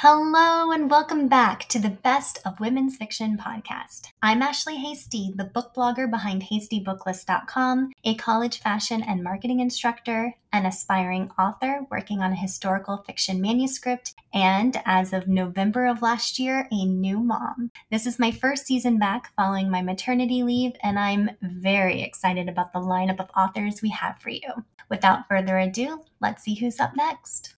Hello, 0.00 0.72
and 0.72 0.90
welcome 0.90 1.26
back 1.26 1.66
to 1.70 1.78
the 1.78 1.88
Best 1.88 2.38
of 2.44 2.60
Women's 2.60 2.98
Fiction 2.98 3.38
podcast. 3.38 4.08
I'm 4.22 4.42
Ashley 4.42 4.76
Hasty, 4.76 5.32
the 5.34 5.44
book 5.44 5.72
blogger 5.74 6.10
behind 6.10 6.42
HastyBooklist.com, 6.42 7.92
a 8.04 8.14
college 8.16 8.60
fashion 8.60 9.02
and 9.02 9.24
marketing 9.24 9.60
instructor, 9.60 10.34
an 10.52 10.66
aspiring 10.66 11.30
author 11.38 11.86
working 11.90 12.20
on 12.20 12.32
a 12.32 12.36
historical 12.36 12.98
fiction 13.06 13.40
manuscript, 13.40 14.12
and 14.34 14.82
as 14.84 15.14
of 15.14 15.28
November 15.28 15.86
of 15.86 16.02
last 16.02 16.38
year, 16.38 16.68
a 16.70 16.84
new 16.84 17.18
mom. 17.18 17.70
This 17.90 18.04
is 18.04 18.18
my 18.18 18.30
first 18.30 18.66
season 18.66 18.98
back 18.98 19.32
following 19.34 19.70
my 19.70 19.80
maternity 19.80 20.42
leave, 20.42 20.72
and 20.82 20.98
I'm 20.98 21.30
very 21.40 22.02
excited 22.02 22.50
about 22.50 22.74
the 22.74 22.80
lineup 22.80 23.18
of 23.18 23.30
authors 23.34 23.80
we 23.80 23.88
have 23.88 24.18
for 24.20 24.28
you. 24.28 24.66
Without 24.90 25.26
further 25.26 25.56
ado, 25.56 26.02
let's 26.20 26.42
see 26.42 26.54
who's 26.56 26.80
up 26.80 26.94
next. 26.94 27.55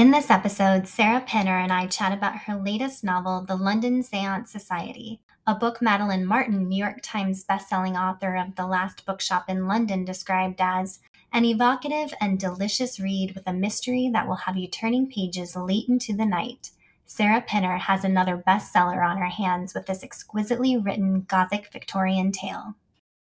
In 0.00 0.12
this 0.12 0.30
episode, 0.30 0.88
Sarah 0.88 1.20
Penner 1.20 1.62
and 1.62 1.70
I 1.70 1.86
chat 1.86 2.10
about 2.10 2.44
her 2.44 2.56
latest 2.56 3.04
novel, 3.04 3.44
The 3.46 3.54
London 3.54 4.02
Seance 4.02 4.50
Society, 4.50 5.20
a 5.46 5.54
book 5.54 5.82
Madeline 5.82 6.24
Martin, 6.24 6.70
New 6.70 6.78
York 6.82 7.00
Times 7.02 7.44
bestselling 7.44 8.00
author 8.00 8.34
of 8.34 8.56
The 8.56 8.66
Last 8.66 9.04
Bookshop 9.04 9.44
in 9.46 9.66
London, 9.66 10.06
described 10.06 10.58
as 10.58 11.00
an 11.34 11.44
evocative 11.44 12.14
and 12.18 12.40
delicious 12.40 12.98
read 12.98 13.34
with 13.34 13.46
a 13.46 13.52
mystery 13.52 14.08
that 14.10 14.26
will 14.26 14.36
have 14.36 14.56
you 14.56 14.68
turning 14.68 15.06
pages 15.06 15.54
late 15.54 15.86
into 15.86 16.16
the 16.16 16.24
night. 16.24 16.70
Sarah 17.04 17.44
Penner 17.46 17.78
has 17.78 18.02
another 18.02 18.38
bestseller 18.38 19.06
on 19.06 19.18
her 19.18 19.28
hands 19.28 19.74
with 19.74 19.84
this 19.84 20.02
exquisitely 20.02 20.78
written 20.78 21.26
Gothic 21.28 21.70
Victorian 21.70 22.32
tale. 22.32 22.74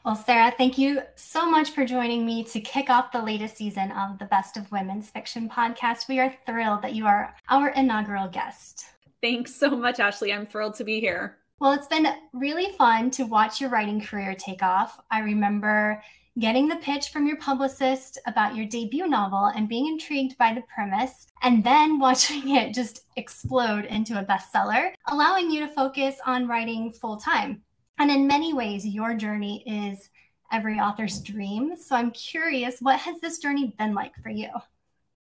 Well, 0.09 0.15
Sarah, 0.15 0.51
thank 0.57 0.79
you 0.79 1.03
so 1.13 1.47
much 1.47 1.69
for 1.69 1.85
joining 1.85 2.25
me 2.25 2.43
to 2.45 2.59
kick 2.59 2.89
off 2.89 3.11
the 3.11 3.21
latest 3.21 3.57
season 3.57 3.91
of 3.91 4.17
the 4.17 4.25
Best 4.25 4.57
of 4.57 4.71
Women's 4.71 5.07
Fiction 5.07 5.47
podcast. 5.47 6.07
We 6.07 6.19
are 6.19 6.33
thrilled 6.47 6.81
that 6.81 6.95
you 6.95 7.05
are 7.05 7.35
our 7.47 7.69
inaugural 7.69 8.27
guest. 8.27 8.85
Thanks 9.21 9.53
so 9.53 9.69
much, 9.69 9.99
Ashley. 9.99 10.33
I'm 10.33 10.47
thrilled 10.47 10.73
to 10.77 10.83
be 10.83 10.99
here. 10.99 11.37
Well, 11.59 11.73
it's 11.73 11.85
been 11.85 12.07
really 12.33 12.71
fun 12.75 13.11
to 13.11 13.27
watch 13.27 13.61
your 13.61 13.69
writing 13.69 14.01
career 14.01 14.33
take 14.33 14.63
off. 14.63 14.99
I 15.11 15.19
remember 15.19 16.01
getting 16.39 16.67
the 16.67 16.77
pitch 16.77 17.09
from 17.09 17.27
your 17.27 17.37
publicist 17.37 18.17
about 18.25 18.55
your 18.55 18.65
debut 18.65 19.05
novel 19.05 19.51
and 19.55 19.69
being 19.69 19.85
intrigued 19.85 20.39
by 20.39 20.55
the 20.55 20.63
premise, 20.73 21.27
and 21.43 21.63
then 21.63 21.99
watching 21.99 22.55
it 22.55 22.73
just 22.73 23.03
explode 23.15 23.85
into 23.85 24.19
a 24.19 24.25
bestseller, 24.25 24.91
allowing 25.07 25.51
you 25.51 25.59
to 25.59 25.71
focus 25.71 26.15
on 26.25 26.47
writing 26.47 26.91
full 26.91 27.17
time. 27.17 27.61
And 27.99 28.09
in 28.09 28.27
many 28.27 28.53
ways, 28.53 28.85
your 28.85 29.13
journey 29.13 29.63
is 29.65 30.09
every 30.51 30.79
author's 30.79 31.19
dream. 31.19 31.75
So 31.75 31.95
I'm 31.95 32.11
curious, 32.11 32.79
what 32.79 32.99
has 32.99 33.19
this 33.19 33.39
journey 33.39 33.75
been 33.77 33.93
like 33.93 34.13
for 34.23 34.29
you? 34.29 34.49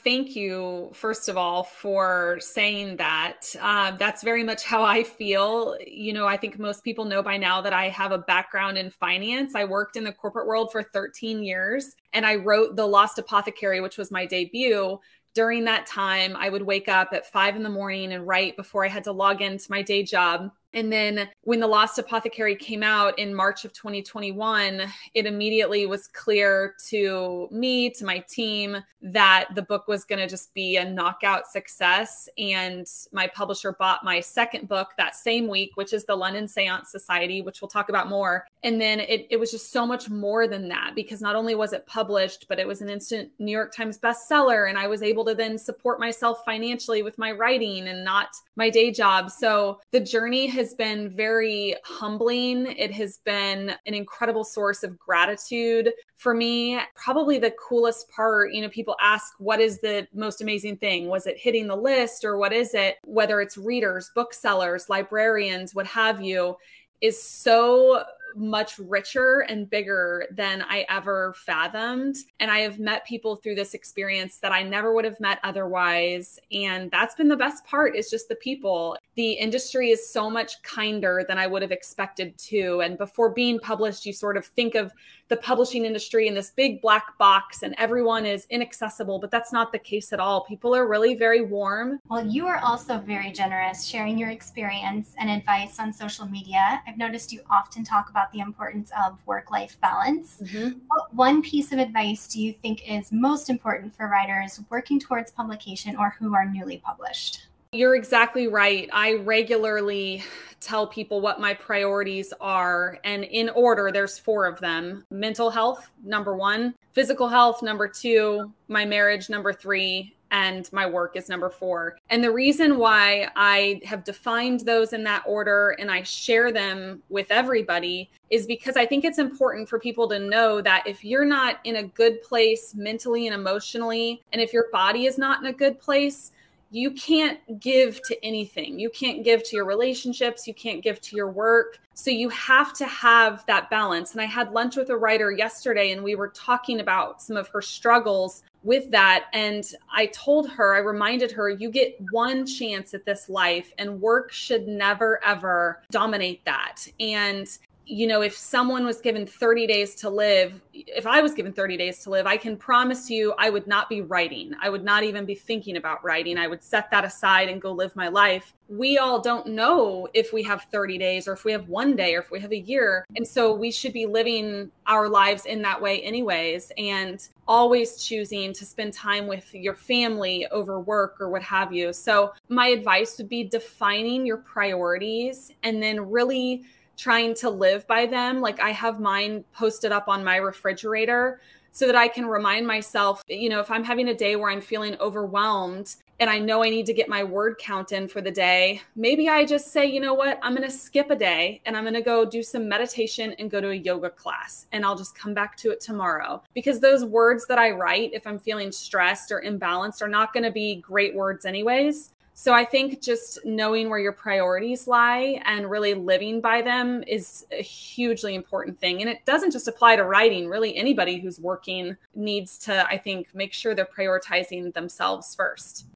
Thank 0.01 0.33
you, 0.33 0.91
first 0.93 1.27
of 1.27 1.35
all, 1.35 1.63
for 1.63 2.37
saying 2.39 2.95
that. 2.97 3.41
Uh, 3.59 3.91
that's 3.91 4.23
very 4.23 4.43
much 4.43 4.63
how 4.63 4.81
I 4.81 5.03
feel. 5.03 5.75
You 5.85 6.13
know, 6.13 6.25
I 6.25 6.37
think 6.37 6.57
most 6.57 6.85
people 6.85 7.03
know 7.03 7.21
by 7.21 7.35
now 7.35 7.59
that 7.61 7.73
I 7.73 7.89
have 7.89 8.13
a 8.13 8.19
background 8.19 8.77
in 8.77 8.91
finance. 8.91 9.55
I 9.55 9.65
worked 9.65 9.97
in 9.97 10.05
the 10.05 10.13
corporate 10.13 10.47
world 10.47 10.71
for 10.71 10.83
13 10.83 11.43
years 11.43 11.95
and 12.13 12.25
I 12.25 12.35
wrote 12.35 12.77
The 12.77 12.85
Lost 12.85 13.19
Apothecary, 13.19 13.81
which 13.81 13.97
was 13.97 14.09
my 14.09 14.25
debut. 14.25 14.97
During 15.35 15.65
that 15.65 15.85
time, 15.85 16.33
I 16.37 16.47
would 16.47 16.63
wake 16.63 16.87
up 16.87 17.09
at 17.11 17.29
five 17.29 17.57
in 17.57 17.63
the 17.63 17.69
morning 17.69 18.13
and 18.13 18.25
write 18.25 18.55
before 18.55 18.85
I 18.85 18.89
had 18.89 19.03
to 19.03 19.11
log 19.11 19.41
into 19.41 19.69
my 19.69 19.81
day 19.81 20.03
job. 20.03 20.49
And 20.73 20.91
then 20.91 21.29
when 21.41 21.59
The 21.59 21.67
Lost 21.67 21.97
Apothecary 21.97 22.55
came 22.55 22.83
out 22.83 23.17
in 23.17 23.33
March 23.33 23.65
of 23.65 23.73
2021, 23.73 24.83
it 25.13 25.25
immediately 25.25 25.87
was 25.87 26.07
clear 26.07 26.75
to 26.89 27.47
me, 27.51 27.89
to 27.91 28.05
my 28.05 28.19
team, 28.29 28.77
that 29.01 29.47
the 29.55 29.61
book 29.61 29.87
was 29.87 30.03
going 30.03 30.19
to 30.19 30.27
just 30.27 30.53
be 30.53 30.77
a 30.77 30.89
knockout 30.89 31.47
success. 31.47 32.29
And 32.37 32.85
my 33.11 33.27
publisher 33.27 33.71
bought 33.71 34.03
my 34.03 34.19
second 34.19 34.67
book 34.67 34.89
that 34.97 35.15
same 35.15 35.47
week, 35.47 35.71
which 35.75 35.93
is 35.93 36.05
The 36.05 36.15
London 36.15 36.47
Seance 36.47 36.91
Society, 36.91 37.41
which 37.41 37.61
we'll 37.61 37.69
talk 37.69 37.89
about 37.89 38.09
more. 38.09 38.45
And 38.63 38.79
then 38.79 38.99
it, 38.99 39.25
it 39.29 39.39
was 39.39 39.51
just 39.51 39.71
so 39.71 39.87
much 39.87 40.09
more 40.09 40.47
than 40.47 40.67
that 40.69 40.91
because 40.95 41.21
not 41.21 41.35
only 41.35 41.55
was 41.55 41.73
it 41.73 41.87
published, 41.87 42.45
but 42.49 42.59
it 42.59 42.67
was 42.67 42.81
an 42.81 42.89
instant 42.89 43.31
New 43.39 43.51
York 43.51 43.73
Times 43.73 43.97
bestseller. 43.97 44.69
And 44.69 44.77
I 44.77 44.87
was 44.87 45.01
able 45.01 45.25
to 45.25 45.33
then 45.33 45.57
support 45.57 45.99
myself 45.99 46.43
financially 46.45 47.01
with 47.01 47.17
my 47.17 47.31
writing 47.31 47.87
and 47.87 48.03
not 48.03 48.29
my 48.55 48.69
day 48.69 48.91
job. 48.91 49.31
So 49.31 49.79
the 49.91 49.99
journey 49.99 50.47
has 50.59 50.73
been 50.73 51.15
very 51.15 51.73
humbling. 51.85 52.67
It 52.77 52.91
has 52.91 53.19
been 53.23 53.73
an 53.87 53.93
incredible 53.93 54.43
source 54.43 54.83
of 54.83 54.99
gratitude 54.99 55.91
for 56.17 56.33
me. 56.33 56.77
Probably 56.95 57.39
the 57.39 57.55
coolest 57.67 58.09
part, 58.09 58.53
you 58.53 58.61
know, 58.61 58.67
people 58.67 58.97
ask, 59.01 59.33
what 59.39 59.61
is 59.61 59.79
the 59.79 60.05
most 60.13 60.41
amazing 60.41 60.77
thing? 60.77 61.07
Was 61.07 61.27
it 61.27 61.37
hitting 61.37 61.65
the 61.65 61.77
list 61.77 62.25
or 62.25 62.37
what 62.37 62.51
is 62.51 62.73
it? 62.73 62.97
Whether 63.05 63.39
it's 63.39 63.57
readers, 63.57 64.11
booksellers, 64.13 64.89
librarians, 64.89 65.73
what 65.73 65.87
have 65.87 66.21
you, 66.21 66.57
is 66.99 67.23
so 67.23 68.03
much 68.35 68.77
richer 68.79 69.45
and 69.49 69.69
bigger 69.69 70.25
than 70.31 70.63
I 70.63 70.85
ever 70.89 71.33
fathomed. 71.33 72.15
And 72.39 72.49
I 72.51 72.59
have 72.59 72.79
met 72.79 73.05
people 73.05 73.35
through 73.35 73.55
this 73.55 73.73
experience 73.73 74.37
that 74.37 74.51
I 74.51 74.63
never 74.63 74.93
would 74.93 75.05
have 75.05 75.19
met 75.19 75.39
otherwise. 75.43 76.39
And 76.51 76.91
that's 76.91 77.15
been 77.15 77.27
the 77.27 77.35
best 77.35 77.65
part 77.65 77.95
is 77.95 78.09
just 78.09 78.29
the 78.29 78.35
people. 78.35 78.97
The 79.15 79.33
industry 79.33 79.89
is 79.89 80.11
so 80.11 80.29
much 80.29 80.61
kinder 80.63 81.25
than 81.27 81.37
I 81.37 81.47
would 81.47 81.61
have 81.61 81.71
expected 81.71 82.37
to. 82.37 82.81
And 82.81 82.97
before 82.97 83.29
being 83.29 83.59
published, 83.59 84.05
you 84.05 84.13
sort 84.13 84.37
of 84.37 84.45
think 84.45 84.75
of 84.75 84.91
the 85.29 85.37
publishing 85.37 85.85
industry 85.85 86.27
in 86.27 86.33
this 86.33 86.49
big 86.49 86.81
black 86.81 87.17
box 87.17 87.61
and 87.61 87.75
everyone 87.77 88.25
is 88.25 88.47
inaccessible, 88.49 89.19
but 89.19 89.29
that's 89.29 89.53
not 89.53 89.71
the 89.71 89.77
case 89.79 90.11
at 90.11 90.19
all. 90.19 90.43
People 90.45 90.75
are 90.75 90.87
really 90.87 91.13
very 91.13 91.41
warm. 91.41 91.99
Well, 92.09 92.25
you 92.25 92.47
are 92.47 92.57
also 92.57 92.97
very 92.97 93.31
generous 93.31 93.85
sharing 93.85 94.17
your 94.17 94.29
experience 94.29 95.13
and 95.19 95.29
advice 95.29 95.79
on 95.79 95.93
social 95.93 96.25
media. 96.25 96.81
I've 96.87 96.97
noticed 96.97 97.31
you 97.31 97.41
often 97.49 97.83
talk 97.83 98.09
about 98.09 98.18
the 98.31 98.39
importance 98.39 98.91
of 99.05 99.19
work 99.25 99.51
life 99.51 99.77
balance. 99.81 100.41
Mm-hmm. 100.43 100.79
What 100.87 101.13
one 101.13 101.41
piece 101.41 101.71
of 101.71 101.79
advice 101.79 102.27
do 102.27 102.41
you 102.41 102.53
think 102.53 102.89
is 102.89 103.11
most 103.11 103.49
important 103.49 103.95
for 103.95 104.07
writers 104.07 104.59
working 104.69 104.99
towards 104.99 105.31
publication 105.31 105.95
or 105.95 106.15
who 106.19 106.35
are 106.35 106.45
newly 106.45 106.77
published? 106.77 107.47
You're 107.71 107.95
exactly 107.95 108.47
right. 108.47 108.89
I 108.91 109.13
regularly 109.17 110.23
tell 110.59 110.87
people 110.87 111.21
what 111.21 111.39
my 111.39 111.53
priorities 111.53 112.33
are. 112.41 112.97
And 113.03 113.23
in 113.23 113.49
order, 113.49 113.91
there's 113.91 114.17
four 114.17 114.47
of 114.47 114.59
them 114.59 115.05
mental 115.11 115.51
health, 115.51 115.91
number 116.03 116.35
one, 116.35 116.73
physical 116.93 117.27
health, 117.27 117.61
number 117.61 117.87
two, 117.87 118.51
my 118.67 118.85
marriage, 118.85 119.29
number 119.29 119.53
three, 119.53 120.15
and 120.31 120.71
my 120.71 120.85
work 120.85 121.15
is 121.15 121.29
number 121.29 121.49
four. 121.49 121.97
And 122.09 122.23
the 122.23 122.31
reason 122.31 122.77
why 122.77 123.29
I 123.35 123.81
have 123.85 124.03
defined 124.03 124.61
those 124.61 124.93
in 124.93 125.03
that 125.03 125.23
order 125.25 125.75
and 125.79 125.89
I 125.89 126.03
share 126.03 126.51
them 126.51 127.01
with 127.09 127.27
everybody 127.29 128.09
is 128.29 128.45
because 128.45 128.77
I 128.77 128.85
think 128.85 129.05
it's 129.05 129.17
important 129.17 129.67
for 129.67 129.79
people 129.79 130.07
to 130.09 130.19
know 130.19 130.61
that 130.61 130.85
if 130.85 131.03
you're 131.03 131.25
not 131.25 131.59
in 131.63 131.77
a 131.77 131.83
good 131.83 132.21
place 132.21 132.75
mentally 132.75 133.27
and 133.27 133.33
emotionally, 133.33 134.21
and 134.31 134.41
if 134.41 134.53
your 134.53 134.67
body 134.71 135.05
is 135.05 135.17
not 135.17 135.41
in 135.41 135.47
a 135.47 135.53
good 135.53 135.79
place, 135.79 136.31
you 136.71 136.91
can't 136.91 137.39
give 137.59 137.99
to 138.03 138.25
anything. 138.25 138.79
You 138.79 138.89
can't 138.91 139.23
give 139.23 139.43
to 139.45 139.55
your 139.55 139.65
relationships. 139.65 140.47
You 140.47 140.53
can't 140.53 140.83
give 140.83 141.01
to 141.01 141.15
your 141.15 141.31
work. 141.31 141.79
So 141.95 142.11
you 142.11 142.29
have 142.29 142.73
to 142.73 142.85
have 142.85 143.43
that 143.47 143.69
balance. 143.69 144.11
And 144.11 144.21
I 144.21 144.25
had 144.25 144.51
lunch 144.51 144.75
with 144.75 144.89
a 144.89 144.97
writer 144.97 145.31
yesterday 145.31 145.91
and 145.91 146.03
we 146.03 146.15
were 146.15 146.29
talking 146.29 146.79
about 146.79 147.21
some 147.21 147.35
of 147.35 147.47
her 147.49 147.61
struggles 147.61 148.43
with 148.63 148.91
that. 148.91 149.25
And 149.33 149.63
I 149.93 150.07
told 150.07 150.49
her, 150.51 150.75
I 150.75 150.79
reminded 150.79 151.31
her, 151.31 151.49
you 151.49 151.69
get 151.69 151.97
one 152.11 152.45
chance 152.45 152.93
at 152.93 153.05
this 153.05 153.29
life 153.29 153.73
and 153.77 154.01
work 154.01 154.31
should 154.31 154.67
never, 154.67 155.23
ever 155.23 155.81
dominate 155.91 156.43
that. 156.45 156.87
And 156.99 157.47
you 157.89 158.05
know, 158.05 158.21
if 158.21 158.37
someone 158.37 158.85
was 158.85 159.01
given 159.01 159.25
30 159.25 159.65
days 159.65 159.95
to 159.95 160.11
live, 160.11 160.61
if 160.73 161.07
I 161.07 161.21
was 161.23 161.33
given 161.33 161.51
30 161.51 161.75
days 161.75 161.97
to 162.03 162.11
live, 162.11 162.27
I 162.27 162.37
can 162.37 162.55
promise 162.55 163.09
you 163.09 163.33
I 163.39 163.49
would 163.49 163.65
not 163.65 163.89
be 163.89 164.01
writing. 164.01 164.53
I 164.61 164.69
would 164.69 164.83
not 164.83 165.03
even 165.03 165.25
be 165.25 165.33
thinking 165.33 165.75
about 165.75 166.03
writing. 166.03 166.37
I 166.37 166.47
would 166.47 166.61
set 166.61 166.91
that 166.91 167.03
aside 167.03 167.49
and 167.49 167.59
go 167.59 167.71
live 167.71 167.95
my 167.95 168.07
life. 168.07 168.53
We 168.67 168.99
all 168.99 169.19
don't 169.19 169.47
know 169.47 170.07
if 170.13 170.31
we 170.31 170.43
have 170.43 170.67
30 170.71 170.99
days 170.99 171.27
or 171.27 171.33
if 171.33 171.45
we 171.45 171.51
have 171.51 171.67
one 171.67 171.95
day 171.95 172.13
or 172.13 172.19
if 172.19 172.29
we 172.29 172.39
have 172.39 172.51
a 172.51 172.59
year. 172.59 173.07
And 173.15 173.27
so 173.27 173.55
we 173.55 173.71
should 173.71 173.93
be 173.93 174.05
living 174.05 174.69
our 174.85 175.09
lives 175.09 175.47
in 175.47 175.63
that 175.63 175.81
way, 175.81 175.99
anyways, 176.03 176.71
and 176.77 177.27
always 177.47 178.03
choosing 178.03 178.53
to 178.53 178.65
spend 178.65 178.93
time 178.93 179.25
with 179.25 179.51
your 179.55 179.73
family 179.73 180.45
over 180.51 180.79
work 180.79 181.19
or 181.19 181.29
what 181.29 181.41
have 181.41 181.73
you. 181.73 181.91
So, 181.91 182.33
my 182.49 182.67
advice 182.67 183.17
would 183.17 183.29
be 183.29 183.43
defining 183.43 184.27
your 184.27 184.37
priorities 184.37 185.51
and 185.63 185.81
then 185.81 186.11
really 186.11 186.63
trying 186.99 187.33
to 187.33 187.49
live 187.49 187.87
by 187.87 188.05
them. 188.05 188.41
Like 188.41 188.59
I 188.59 188.71
have 188.71 188.99
mine 188.99 189.45
posted 189.53 189.93
up 189.93 190.09
on 190.09 190.23
my 190.23 190.35
refrigerator 190.35 191.39
so 191.71 191.85
that 191.85 191.95
I 191.95 192.09
can 192.09 192.25
remind 192.25 192.67
myself, 192.67 193.23
you 193.27 193.47
know, 193.47 193.61
if 193.61 193.71
I'm 193.71 193.85
having 193.85 194.09
a 194.09 194.13
day 194.13 194.35
where 194.35 194.51
I'm 194.51 194.59
feeling 194.59 194.97
overwhelmed 194.99 195.95
and 196.19 196.29
I 196.29 196.37
know 196.37 196.61
I 196.61 196.69
need 196.69 196.85
to 196.87 196.93
get 196.93 197.07
my 197.07 197.23
word 197.23 197.57
count 197.57 197.93
in 197.93 198.09
for 198.09 198.19
the 198.19 198.31
day, 198.31 198.81
maybe 198.97 199.29
I 199.29 199.45
just 199.45 199.71
say, 199.71 199.85
you 199.85 200.01
know 200.01 200.13
what, 200.13 200.39
I'm 200.43 200.53
going 200.53 200.67
to 200.67 200.75
skip 200.75 201.09
a 201.09 201.15
day 201.15 201.61
and 201.65 201.77
I'm 201.77 201.85
going 201.85 201.93
to 201.93 202.01
go 202.01 202.25
do 202.25 202.43
some 202.43 202.67
meditation 202.67 203.33
and 203.39 203.49
go 203.49 203.61
to 203.61 203.69
a 203.69 203.75
yoga 203.75 204.09
class 204.09 204.65
and 204.73 204.83
I'll 204.83 204.97
just 204.97 205.15
come 205.15 205.33
back 205.33 205.55
to 205.57 205.71
it 205.71 205.79
tomorrow. 205.79 206.43
Because 206.53 206.81
those 206.81 207.05
words 207.05 207.45
that 207.47 207.59
I 207.59 207.71
write, 207.71 208.11
if 208.13 208.27
I'm 208.27 208.39
feeling 208.39 208.73
stressed 208.73 209.31
or 209.31 209.41
imbalanced, 209.41 210.01
are 210.01 210.09
not 210.09 210.33
going 210.33 210.43
to 210.43 210.51
be 210.51 210.81
great 210.81 211.15
words, 211.15 211.45
anyways. 211.45 212.09
So 212.41 212.53
I 212.53 212.63
think 212.63 213.01
just 213.01 213.43
knowing 213.43 213.89
where 213.89 213.99
your 213.99 214.13
priorities 214.13 214.87
lie 214.87 215.41
and 215.43 215.69
really 215.69 215.93
living 215.93 216.39
by 216.39 216.61
them 216.61 217.03
is 217.05 217.45
a 217.51 217.61
hugely 217.61 218.33
important 218.33 218.79
thing. 218.79 219.01
And 219.01 219.09
it 219.09 219.25
doesn't 219.25 219.51
just 219.51 219.67
apply 219.67 219.97
to 219.97 220.05
writing, 220.05 220.47
really, 220.47 220.73
anybody 220.77 221.19
who's 221.19 221.37
working 221.37 221.97
needs 222.15 222.57
to, 222.59 222.87
I 222.87 222.97
think, 222.97 223.35
make 223.35 223.51
sure 223.51 223.75
they're 223.75 223.85
prioritizing 223.85 224.73
themselves 224.73 225.35
first. 225.35 225.87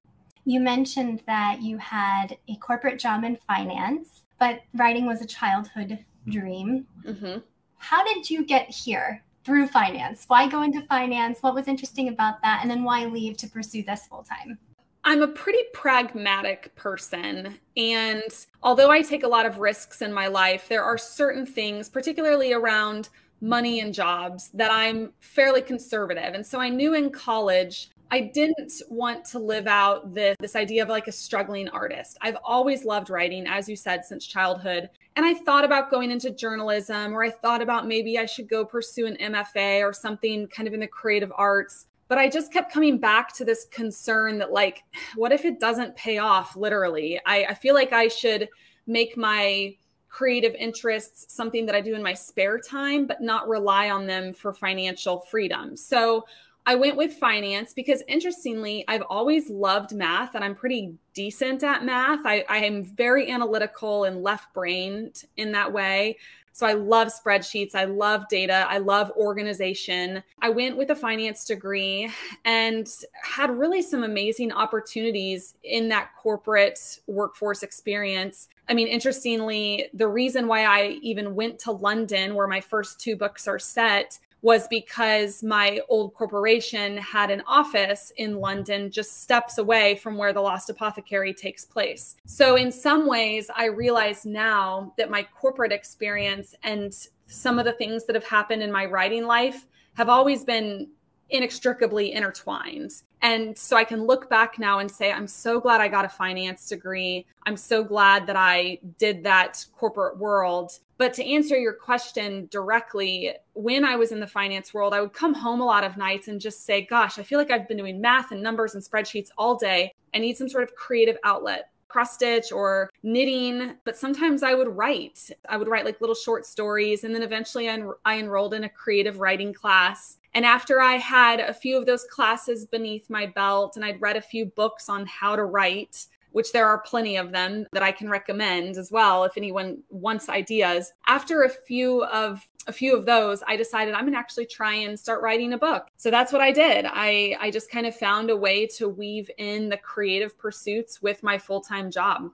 You 0.44 0.60
mentioned 0.60 1.24
that 1.28 1.62
you 1.62 1.78
had 1.78 2.38
a 2.50 2.58
corporate 2.58 3.00
job 3.00 3.24
in 3.24 3.38
finance, 3.48 4.24
but 4.38 4.64
writing 4.74 5.06
was 5.06 5.22
a 5.22 5.26
childhood 5.26 5.98
dream. 6.28 6.86
Mm-hmm. 7.06 7.38
How 7.78 8.04
did 8.04 8.30
you 8.30 8.44
get 8.44 8.70
here 8.70 9.24
through 9.46 9.68
finance? 9.68 10.26
Why 10.28 10.50
go 10.50 10.62
into 10.64 10.82
finance? 10.88 11.38
What 11.40 11.56
was 11.56 11.70
interesting 11.70 12.10
about 12.10 12.42
that? 12.42 12.60
And 12.62 12.70
then 12.70 12.84
why 12.84 13.06
leave 13.06 13.38
to 13.38 13.48
pursue 13.48 13.84
this 13.84 14.08
full 14.08 14.24
time? 14.24 14.60
I'm 15.06 15.22
a 15.22 15.28
pretty 15.28 15.60
pragmatic 15.74 16.74
person. 16.76 17.60
And 17.76 18.24
although 18.62 18.90
I 18.90 19.02
take 19.02 19.24
a 19.24 19.28
lot 19.28 19.46
of 19.46 19.60
risks 19.60 20.02
in 20.02 20.14
my 20.14 20.28
life, 20.28 20.70
there 20.70 20.84
are 20.84 20.98
certain 20.98 21.46
things, 21.46 21.90
particularly 21.90 22.54
around 22.54 23.10
money 23.42 23.82
and 23.82 23.94
jobs, 23.94 24.50
that 24.54 24.72
I'm 24.72 25.12
fairly 25.20 25.62
conservative. 25.62 26.34
And 26.34 26.46
so 26.46 26.62
I 26.62 26.70
knew 26.70 26.94
in 26.94 27.10
college 27.10 27.90
I 28.12 28.20
didn't 28.20 28.72
want 28.90 29.26
to 29.26 29.40
live 29.40 29.66
out 29.66 30.14
this, 30.14 30.38
this 30.40 30.56
idea 30.56 30.84
of 30.84 30.90
like 30.90 31.08
a 31.08 31.12
struggling 31.12 31.68
artist. 31.70 32.18
I've 32.22 32.38
always 32.44 32.86
loved 32.86 33.10
writing, 33.10 33.48
as 33.48 33.68
you 33.68 33.76
said, 33.76 34.06
since 34.06 34.28
childhood. 34.28 34.90
And 35.16 35.26
I 35.26 35.34
thought 35.34 35.66
about 35.66 35.90
going 35.90 36.12
into 36.12 36.30
journalism, 36.30 37.14
or 37.14 37.24
I 37.24 37.32
thought 37.32 37.62
about 37.62 37.88
maybe 37.88 38.20
I 38.20 38.26
should 38.26 38.48
go 38.48 38.66
pursue 38.66 39.08
an 39.08 39.18
MFA 39.18 39.82
or 39.82 39.94
something 39.94 40.48
kind 40.48 40.68
of 40.68 40.74
in 40.76 40.80
the 40.80 40.88
creative 40.88 41.32
arts 41.36 41.88
but 42.08 42.18
I 42.18 42.30
just 42.30 42.52
kept 42.52 42.72
coming 42.72 42.98
back 42.98 43.34
to 43.36 43.46
this 43.46 43.66
concern 43.72 44.38
that, 44.40 44.52
like, 44.52 44.84
what 45.16 45.32
if 45.32 45.46
it 45.46 45.60
doesn't 45.60 45.96
pay 45.96 46.18
off 46.18 46.56
literally? 46.56 47.20
I, 47.26 47.46
I 47.46 47.54
feel 47.54 47.74
like 47.74 47.94
I 47.94 48.08
should 48.08 48.50
make 48.86 49.18
my 49.18 49.76
creative 50.10 50.54
interests 50.56 51.34
something 51.34 51.66
that 51.66 51.74
I 51.74 51.82
do 51.82 51.96
in 51.96 52.04
my 52.04 52.14
spare 52.14 52.60
time, 52.60 53.08
but 53.08 53.22
not 53.22 53.48
rely 53.48 53.90
on 53.90 54.06
them 54.06 54.32
for 54.34 54.54
financial 54.54 55.22
freedom. 55.22 55.76
So 55.76 56.26
I 56.66 56.76
went 56.76 56.96
with 56.96 57.14
finance 57.14 57.74
because 57.74 58.04
interestingly, 58.08 58.86
I've 58.88 59.02
always 59.10 59.50
loved 59.50 59.94
math 59.94 60.36
and 60.36 60.44
I'm 60.44 60.56
pretty 60.56 60.94
decent 61.14 61.64
at 61.64 61.84
math. 61.84 62.22
I, 62.26 62.46
I 62.48 62.60
am 62.60 62.86
very 62.86 63.32
analytical 63.32 64.04
and 64.06 64.22
left 64.22 64.54
brained 64.54 65.24
in 65.36 65.52
that 65.54 65.74
way. 65.74 66.18
So 66.54 66.68
I 66.68 66.74
love 66.74 67.08
spreadsheets. 67.08 67.74
I 67.74 67.86
love 67.86 68.30
data. 68.30 68.66
I 68.70 68.78
love 68.78 69.12
organization. 69.18 70.24
I 70.40 70.50
went 70.50 70.78
with 70.78 70.92
a 70.92 70.96
finance 70.96 71.46
degree 71.46 72.12
and 72.46 72.88
had 73.24 73.50
really 73.50 73.82
some 73.82 74.04
amazing 74.04 74.52
opportunities 74.52 75.56
in 75.64 75.90
that 75.90 76.12
corporate 76.16 77.00
workforce 77.08 77.64
experience. 77.64 78.50
I 78.70 78.76
mean, 78.76 78.88
interestingly, 78.88 79.88
the 79.96 80.08
reason 80.08 80.48
why 80.48 80.66
I 80.66 81.00
even 81.02 81.34
went 81.34 81.58
to 81.60 81.72
London, 81.72 82.36
where 82.36 82.48
my 82.48 82.62
first 82.62 83.00
two 83.00 83.16
books 83.16 83.48
are 83.48 83.60
set, 83.60 84.20
was 84.44 84.68
because 84.68 85.42
my 85.42 85.80
old 85.88 86.14
corporation 86.14 86.98
had 86.98 87.32
an 87.32 87.42
office 87.48 88.12
in 88.18 88.36
London 88.36 88.92
just 88.92 89.24
steps 89.24 89.58
away 89.58 89.96
from 89.96 90.18
where 90.18 90.34
the 90.34 90.42
Lost 90.42 90.70
Apothecary 90.70 91.34
takes 91.34 91.64
place. 91.66 92.18
So, 92.26 92.58
in 92.58 92.72
some 92.72 93.08
ways, 93.08 93.50
I 93.56 93.66
realize 93.66 94.26
now 94.26 94.94
that 94.98 95.10
my 95.10 95.24
corporate 95.24 95.72
experience 95.72 96.54
and 96.62 96.94
some 97.26 97.58
of 97.58 97.66
the 97.66 97.72
things 97.72 98.06
that 98.06 98.16
have 98.16 98.26
happened 98.26 98.62
in 98.62 98.72
my 98.72 98.86
writing 98.86 99.26
life 99.26 99.66
have 99.96 100.10
always 100.10 100.44
been 100.44 100.90
inextricably 101.30 102.12
intertwined. 102.12 102.92
And 103.22 103.58
so 103.58 103.78
I 103.78 103.86
can 103.86 104.04
look 104.04 104.30
back 104.30 104.60
now 104.60 104.80
and 104.80 104.92
say, 104.92 105.12
I'm 105.12 105.28
so 105.28 105.62
glad 105.62 105.80
I 105.80 105.88
got 105.88 106.04
a 106.04 106.10
finance 106.10 106.68
degree. 106.68 107.26
I'm 107.46 107.56
so 107.56 107.82
glad 107.84 108.28
that 108.28 108.36
I 108.36 108.80
did 109.00 109.24
that 109.24 109.66
corporate 109.78 110.18
world. 110.18 110.80
But 110.98 111.14
to 111.16 111.26
answer 111.26 111.58
your 111.58 111.74
question 111.74 112.48
directly, 112.52 113.34
when 113.54 113.84
I 113.84 113.96
was 113.96 114.12
in 114.12 114.20
the 114.20 114.28
finance 114.28 114.74
world, 114.74 114.94
I 114.94 115.02
would 115.02 115.14
come 115.14 115.34
home 115.34 115.62
a 115.62 115.66
lot 115.66 115.84
of 115.84 115.98
nights 115.98 116.28
and 116.28 116.40
just 116.40 116.66
say, 116.66 116.86
Gosh, 116.86 117.18
I 117.18 117.24
feel 117.24 117.40
like 117.40 117.52
I've 117.52 117.68
been 117.68 117.78
doing 117.78 118.00
math 118.00 118.32
and 118.32 118.42
numbers 118.42 118.76
and 118.76 118.84
spreadsheets 118.84 119.30
all 119.38 119.56
day. 119.56 119.94
I 120.14 120.20
need 120.20 120.38
some 120.38 120.50
sort 120.50 120.64
of 120.64 120.76
creative 120.76 121.18
outlet 121.24 121.70
cross 121.94 122.16
stitch 122.16 122.52
or 122.52 122.90
knitting, 123.04 123.76
but 123.86 123.96
sometimes 123.96 124.42
I 124.42 124.56
would 124.56 124.68
write. 124.68 125.30
I 125.48 125.58
would 125.58 125.68
write 125.68 125.86
like 125.86 126.02
little 126.02 126.16
short 126.16 126.44
stories. 126.44 127.04
And 127.04 127.14
then 127.14 127.22
eventually 127.22 127.70
I, 127.70 127.74
en- 127.74 127.92
I 128.04 128.18
enrolled 128.18 128.56
in 128.56 128.64
a 128.64 128.70
creative 128.70 129.20
writing 129.20 129.54
class. 129.54 130.18
And 130.34 130.44
after 130.44 130.82
I 130.82 130.94
had 130.94 131.40
a 131.40 131.54
few 131.54 131.78
of 131.78 131.86
those 131.86 132.06
classes 132.06 132.66
beneath 132.66 133.12
my 133.12 133.28
belt 133.28 133.76
and 133.76 133.86
I'd 133.86 134.02
read 134.02 134.16
a 134.16 134.22
few 134.22 134.48
books 134.48 134.90
on 134.90 135.06
how 135.06 135.36
to 135.36 135.46
write, 135.46 136.08
which 136.34 136.52
there 136.52 136.68
are 136.68 136.80
plenty 136.80 137.16
of 137.16 137.32
them 137.32 137.66
that 137.72 137.82
I 137.82 137.92
can 137.92 138.10
recommend 138.10 138.78
as 138.78 138.92
well 138.92 139.24
if 139.24 139.38
anyone 139.38 139.82
wants 139.90 140.30
ideas. 140.30 140.92
After 141.08 141.44
a 141.44 141.50
few 141.50 142.04
of 142.06 142.46
a 142.68 142.74
few 142.74 142.96
of 142.96 143.06
those, 143.06 143.44
I 143.48 143.56
decided 143.56 143.94
I'm 143.94 144.02
going 144.02 144.14
to 144.14 144.20
actually 144.20 144.46
try 144.46 144.74
and 144.74 145.00
start 145.00 145.22
writing 145.22 145.54
a 145.54 145.58
book. 145.58 145.88
So 145.98 146.10
that's 146.10 146.32
what 146.32 146.42
I 146.42 146.52
did. 146.52 146.86
I 146.88 147.38
I 147.40 147.52
just 147.52 147.72
kind 147.72 147.86
of 147.86 147.96
found 147.96 148.30
a 148.30 148.38
way 148.38 148.68
to 148.78 148.90
weave 148.90 149.30
in 149.38 149.70
the 149.70 149.78
creative 149.78 150.38
pursuits 150.38 151.02
with 151.02 151.24
my 151.24 151.38
full-time 151.38 151.92
job. 151.92 152.32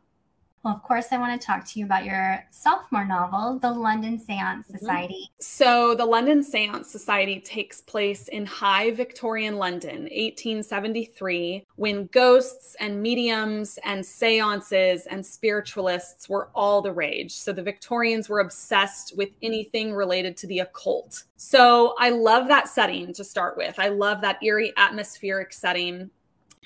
Well, 0.64 0.74
of 0.74 0.84
course, 0.84 1.08
I 1.12 1.18
want 1.18 1.40
to 1.40 1.46
talk 1.46 1.66
to 1.68 1.80
you 1.80 1.86
about 1.86 2.04
your 2.04 2.44
sophomore 2.52 3.06
novel, 3.06 3.60
The 3.60 3.72
London 3.72 4.20
Seance 4.20 4.68
mm-hmm. 4.68 4.78
Society. 4.78 5.30
So, 5.40 5.96
the 5.96 6.06
London 6.06 6.44
Seance 6.44 6.92
Society 6.92 7.40
takes 7.40 7.80
place 7.80 8.28
in 8.28 8.46
high 8.46 8.92
Victorian 8.92 9.58
London, 9.58 10.02
1873, 10.02 11.66
when 11.78 12.08
ghosts 12.08 12.76
and 12.82 13.02
mediums 13.02 13.80
and 13.86 14.06
seances 14.06 15.06
and 15.06 15.26
spiritualists 15.26 16.28
were 16.28 16.50
all 16.54 16.82
the 16.82 16.92
rage. 16.92 17.32
So, 17.32 17.54
the 17.54 17.64
Victorians 17.64 18.28
were 18.28 18.42
obsessed 18.42 19.16
with 19.16 19.30
anything 19.42 19.94
related 19.94 20.36
to 20.38 20.48
the 20.48 20.60
occult. 20.60 21.24
So, 21.38 21.96
I 22.00 22.10
love 22.10 22.50
that 22.50 22.68
setting 22.68 23.14
to 23.14 23.24
start 23.24 23.56
with. 23.56 23.80
I 23.80 23.88
love 23.88 24.20
that 24.22 24.44
eerie 24.44 24.74
atmospheric 24.76 25.54
setting. 25.54 26.10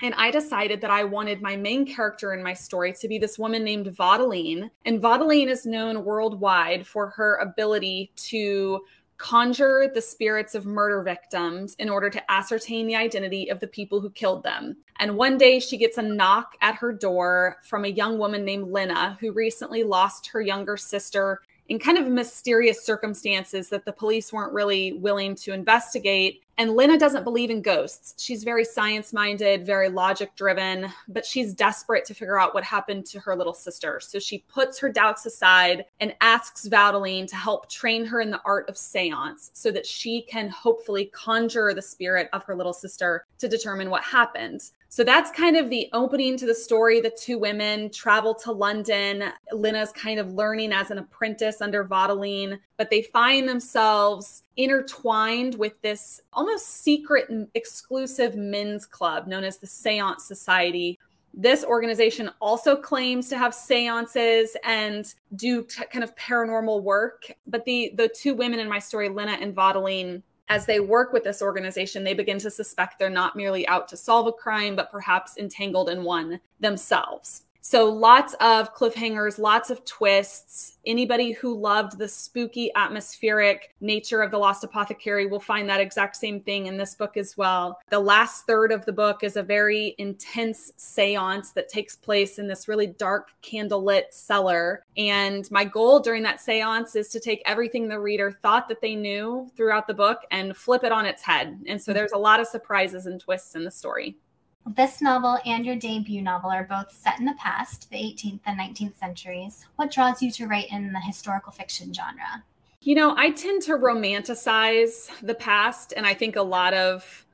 And 0.01 0.13
I 0.15 0.31
decided 0.31 0.81
that 0.81 0.89
I 0.89 1.03
wanted 1.03 1.41
my 1.41 1.55
main 1.55 1.85
character 1.85 2.33
in 2.33 2.43
my 2.43 2.53
story 2.53 2.93
to 2.93 3.07
be 3.07 3.19
this 3.19 3.37
woman 3.37 3.63
named 3.63 3.87
Vaudeline. 3.87 4.69
And 4.85 5.01
Vaudeline 5.01 5.47
is 5.47 5.65
known 5.65 6.03
worldwide 6.03 6.85
for 6.85 7.09
her 7.11 7.35
ability 7.37 8.11
to 8.15 8.81
conjure 9.17 9.89
the 9.93 10.01
spirits 10.01 10.55
of 10.55 10.65
murder 10.65 11.01
victims 11.03 11.75
in 11.75 11.89
order 11.89 12.09
to 12.09 12.31
ascertain 12.31 12.87
the 12.87 12.95
identity 12.95 13.49
of 13.49 13.59
the 13.59 13.67
people 13.67 14.01
who 14.01 14.09
killed 14.09 14.43
them. 14.43 14.75
And 14.99 15.15
one 15.15 15.37
day 15.37 15.59
she 15.59 15.77
gets 15.77 15.97
a 15.97 16.01
knock 16.01 16.57
at 16.61 16.75
her 16.75 16.91
door 16.91 17.57
from 17.63 17.85
a 17.85 17.89
young 17.89 18.17
woman 18.17 18.43
named 18.43 18.71
Lena 18.71 19.17
who 19.21 19.31
recently 19.31 19.83
lost 19.83 20.27
her 20.27 20.41
younger 20.41 20.75
sister 20.75 21.41
in 21.69 21.79
kind 21.79 21.97
of 21.97 22.07
mysterious 22.07 22.85
circumstances 22.85 23.69
that 23.69 23.85
the 23.85 23.93
police 23.93 24.33
weren't 24.33 24.53
really 24.53 24.93
willing 24.93 25.35
to 25.35 25.53
investigate. 25.53 26.41
And 26.57 26.75
Lena 26.75 26.99
doesn't 26.99 27.23
believe 27.23 27.49
in 27.49 27.61
ghosts. 27.61 28.21
She's 28.21 28.43
very 28.43 28.63
science 28.63 29.11
minded, 29.11 29.65
very 29.65 29.89
logic 29.89 30.35
driven, 30.35 30.87
but 31.07 31.25
she's 31.25 31.53
desperate 31.53 32.05
to 32.05 32.13
figure 32.13 32.39
out 32.39 32.53
what 32.53 32.63
happened 32.63 33.07
to 33.07 33.19
her 33.21 33.35
little 33.35 33.53
sister. 33.55 33.99
So 33.99 34.19
she 34.19 34.39
puts 34.47 34.77
her 34.79 34.91
doubts 34.91 35.25
aside 35.25 35.85
and 35.99 36.13
asks 36.21 36.67
Vaudeline 36.67 37.27
to 37.27 37.35
help 37.35 37.69
train 37.69 38.05
her 38.05 38.21
in 38.21 38.29
the 38.29 38.41
art 38.45 38.69
of 38.69 38.77
seance 38.77 39.49
so 39.53 39.71
that 39.71 39.87
she 39.87 40.21
can 40.23 40.49
hopefully 40.49 41.05
conjure 41.05 41.73
the 41.73 41.81
spirit 41.81 42.29
of 42.33 42.43
her 42.43 42.55
little 42.55 42.73
sister 42.73 43.25
to 43.39 43.47
determine 43.47 43.89
what 43.89 44.03
happened. 44.03 44.61
So 44.93 45.03
that's 45.03 45.31
kind 45.31 45.57
of 45.57 45.71
the 45.71 45.89
opening 45.93 46.37
to 46.37 46.45
the 46.45 46.53
story. 46.53 47.01
The 47.01 47.09
two 47.09 47.39
women 47.39 47.89
travel 47.89 48.35
to 48.35 48.51
London. 48.51 49.23
Lena's 49.51 49.91
kind 49.91 50.19
of 50.19 50.33
learning 50.33 50.71
as 50.71 50.91
an 50.91 50.99
apprentice 50.99 51.61
under 51.61 51.83
Vaudeline, 51.83 52.59
but 52.77 52.91
they 52.91 53.01
find 53.01 53.49
themselves 53.49 54.43
intertwined 54.55 55.55
with 55.55 55.81
this 55.81 56.21
almost 56.31 56.83
secret 56.83 57.27
and 57.29 57.47
exclusive 57.55 58.35
men's 58.35 58.85
club 58.85 59.25
known 59.25 59.43
as 59.43 59.57
the 59.57 59.65
Seance 59.65 60.27
Society. 60.27 60.99
This 61.33 61.63
organization 61.63 62.29
also 62.39 62.75
claims 62.75 63.29
to 63.29 63.37
have 63.39 63.55
seances 63.55 64.55
and 64.63 65.11
do 65.35 65.63
t- 65.63 65.85
kind 65.91 66.03
of 66.03 66.15
paranormal 66.15 66.83
work. 66.83 67.31
But 67.47 67.65
the 67.65 67.93
the 67.95 68.09
two 68.09 68.35
women 68.35 68.59
in 68.59 68.69
my 68.69 68.77
story, 68.77 69.09
Lena 69.09 69.39
and 69.41 69.55
Vaudeline, 69.55 70.21
as 70.49 70.65
they 70.65 70.79
work 70.79 71.13
with 71.13 71.23
this 71.23 71.41
organization, 71.41 72.03
they 72.03 72.13
begin 72.13 72.39
to 72.39 72.51
suspect 72.51 72.99
they're 72.99 73.09
not 73.09 73.35
merely 73.35 73.67
out 73.67 73.87
to 73.87 73.97
solve 73.97 74.27
a 74.27 74.31
crime, 74.31 74.75
but 74.75 74.91
perhaps 74.91 75.37
entangled 75.37 75.89
in 75.89 76.03
one 76.03 76.39
themselves. 76.59 77.43
So 77.65 77.89
lots 77.89 78.33
of 78.41 78.75
cliffhangers, 78.75 79.39
lots 79.39 79.69
of 79.69 79.85
twists. 79.85 80.79
Anybody 80.85 81.31
who 81.31 81.57
loved 81.57 81.97
the 81.97 82.09
spooky, 82.09 82.69
atmospheric 82.75 83.73
nature 83.79 84.21
of 84.21 84.31
The 84.31 84.37
Lost 84.37 84.65
Apothecary 84.65 85.27
will 85.27 85.39
find 85.39 85.69
that 85.69 85.79
exact 85.79 86.17
same 86.17 86.41
thing 86.41 86.65
in 86.65 86.75
this 86.75 86.93
book 86.93 87.15
as 87.15 87.37
well. 87.37 87.79
The 87.89 88.01
last 88.01 88.45
third 88.45 88.73
of 88.73 88.85
the 88.85 88.91
book 88.91 89.23
is 89.23 89.37
a 89.37 89.43
very 89.43 89.95
intense 89.97 90.73
seance 90.75 91.51
that 91.51 91.69
takes 91.69 91.95
place 91.95 92.37
in 92.37 92.47
this 92.47 92.67
really 92.67 92.87
dark, 92.87 93.29
candlelit 93.41 94.11
cellar. 94.11 94.83
And 94.97 95.49
my 95.49 95.63
goal 95.63 96.01
during 96.01 96.21
that 96.23 96.41
seance 96.41 96.97
is 96.97 97.07
to 97.09 97.19
take 97.21 97.41
everything 97.45 97.87
the 97.87 97.97
reader 97.97 98.33
thought 98.41 98.67
that 98.67 98.81
they 98.81 98.93
knew 98.93 99.49
throughout 99.55 99.87
the 99.87 99.93
book 99.93 100.19
and 100.31 100.57
flip 100.57 100.83
it 100.83 100.91
on 100.91 101.05
its 101.05 101.21
head. 101.21 101.63
And 101.65 101.81
so 101.81 101.91
mm-hmm. 101.91 101.97
there's 101.97 102.11
a 102.11 102.17
lot 102.17 102.41
of 102.41 102.47
surprises 102.47 103.05
and 103.05 103.21
twists 103.21 103.55
in 103.55 103.63
the 103.63 103.71
story. 103.71 104.17
This 104.65 105.01
novel 105.01 105.39
and 105.45 105.65
your 105.65 105.75
debut 105.75 106.21
novel 106.21 106.49
are 106.49 106.63
both 106.63 106.91
set 106.91 107.19
in 107.19 107.25
the 107.25 107.35
past, 107.37 107.89
the 107.89 107.97
18th 107.97 108.39
and 108.45 108.57
19th 108.57 108.97
centuries. 108.97 109.65
What 109.75 109.91
draws 109.91 110.21
you 110.21 110.31
to 110.31 110.47
write 110.47 110.71
in 110.71 110.93
the 110.93 110.99
historical 110.99 111.51
fiction 111.51 111.93
genre? 111.93 112.43
You 112.81 112.95
know, 112.95 113.13
I 113.17 113.31
tend 113.31 113.61
to 113.63 113.73
romanticize 113.73 115.09
the 115.21 115.35
past, 115.35 115.93
and 115.95 116.05
I 116.05 116.13
think 116.13 116.35
a 116.35 116.41
lot 116.41 116.73
of 116.73 117.25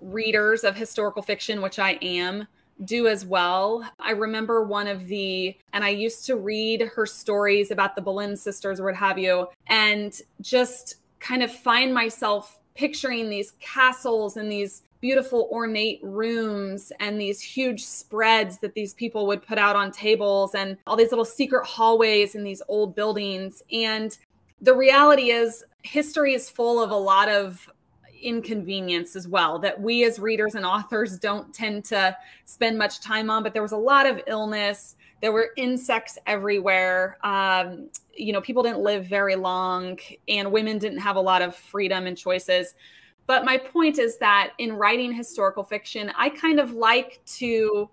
readers 0.00 0.64
of 0.64 0.74
historical 0.74 1.22
fiction, 1.22 1.60
which 1.60 1.78
I 1.78 1.92
am, 2.02 2.46
do 2.84 3.08
as 3.08 3.26
well. 3.26 3.86
I 3.98 4.12
remember 4.12 4.64
one 4.64 4.86
of 4.86 5.06
the, 5.06 5.56
and 5.74 5.84
I 5.84 5.90
used 5.90 6.24
to 6.26 6.36
read 6.36 6.80
her 6.94 7.04
stories 7.04 7.70
about 7.70 7.94
the 7.94 8.02
Boleyn 8.02 8.36
sisters 8.36 8.80
or 8.80 8.84
what 8.84 8.96
have 8.96 9.18
you, 9.18 9.48
and 9.66 10.18
just 10.40 10.96
kind 11.18 11.42
of 11.42 11.52
find 11.52 11.92
myself 11.92 12.58
picturing 12.74 13.28
these 13.28 13.52
castles 13.60 14.38
and 14.38 14.50
these 14.50 14.82
beautiful 15.00 15.48
ornate 15.50 16.00
rooms 16.02 16.92
and 17.00 17.20
these 17.20 17.40
huge 17.40 17.84
spreads 17.84 18.58
that 18.58 18.74
these 18.74 18.94
people 18.94 19.26
would 19.26 19.42
put 19.42 19.58
out 19.58 19.76
on 19.76 19.90
tables 19.90 20.54
and 20.54 20.76
all 20.86 20.96
these 20.96 21.10
little 21.10 21.24
secret 21.24 21.66
hallways 21.66 22.34
in 22.34 22.44
these 22.44 22.62
old 22.68 22.94
buildings. 22.94 23.62
And 23.72 24.16
the 24.60 24.74
reality 24.74 25.30
is, 25.30 25.64
history 25.82 26.34
is 26.34 26.50
full 26.50 26.82
of 26.82 26.90
a 26.90 26.96
lot 26.96 27.28
of 27.28 27.70
inconvenience 28.22 29.16
as 29.16 29.26
well 29.26 29.58
that 29.58 29.80
we 29.80 30.04
as 30.04 30.18
readers 30.18 30.54
and 30.54 30.66
authors 30.66 31.18
don't 31.18 31.52
tend 31.54 31.84
to 31.86 32.14
spend 32.44 32.76
much 32.76 33.00
time 33.00 33.30
on. 33.30 33.42
But 33.42 33.54
there 33.54 33.62
was 33.62 33.72
a 33.72 33.78
lot 33.78 34.06
of 34.06 34.20
illness. 34.26 34.96
There 35.22 35.32
were 35.32 35.50
insects 35.56 36.18
everywhere. 36.26 37.18
Um, 37.24 37.88
you 38.14 38.32
know, 38.32 38.40
people 38.40 38.62
didn't 38.62 38.80
live 38.80 39.06
very 39.06 39.36
long, 39.36 39.98
and 40.28 40.52
women 40.52 40.78
didn't 40.78 40.98
have 40.98 41.16
a 41.16 41.20
lot 41.20 41.40
of 41.40 41.56
freedom 41.56 42.06
and 42.06 42.16
choices. 42.16 42.74
But 43.30 43.44
my 43.44 43.58
point 43.58 44.00
is 44.00 44.16
that 44.16 44.54
in 44.58 44.72
writing 44.72 45.12
historical 45.12 45.62
fiction, 45.62 46.10
I 46.18 46.30
kind 46.30 46.58
of 46.58 46.72
like 46.72 47.20
to, 47.36 47.88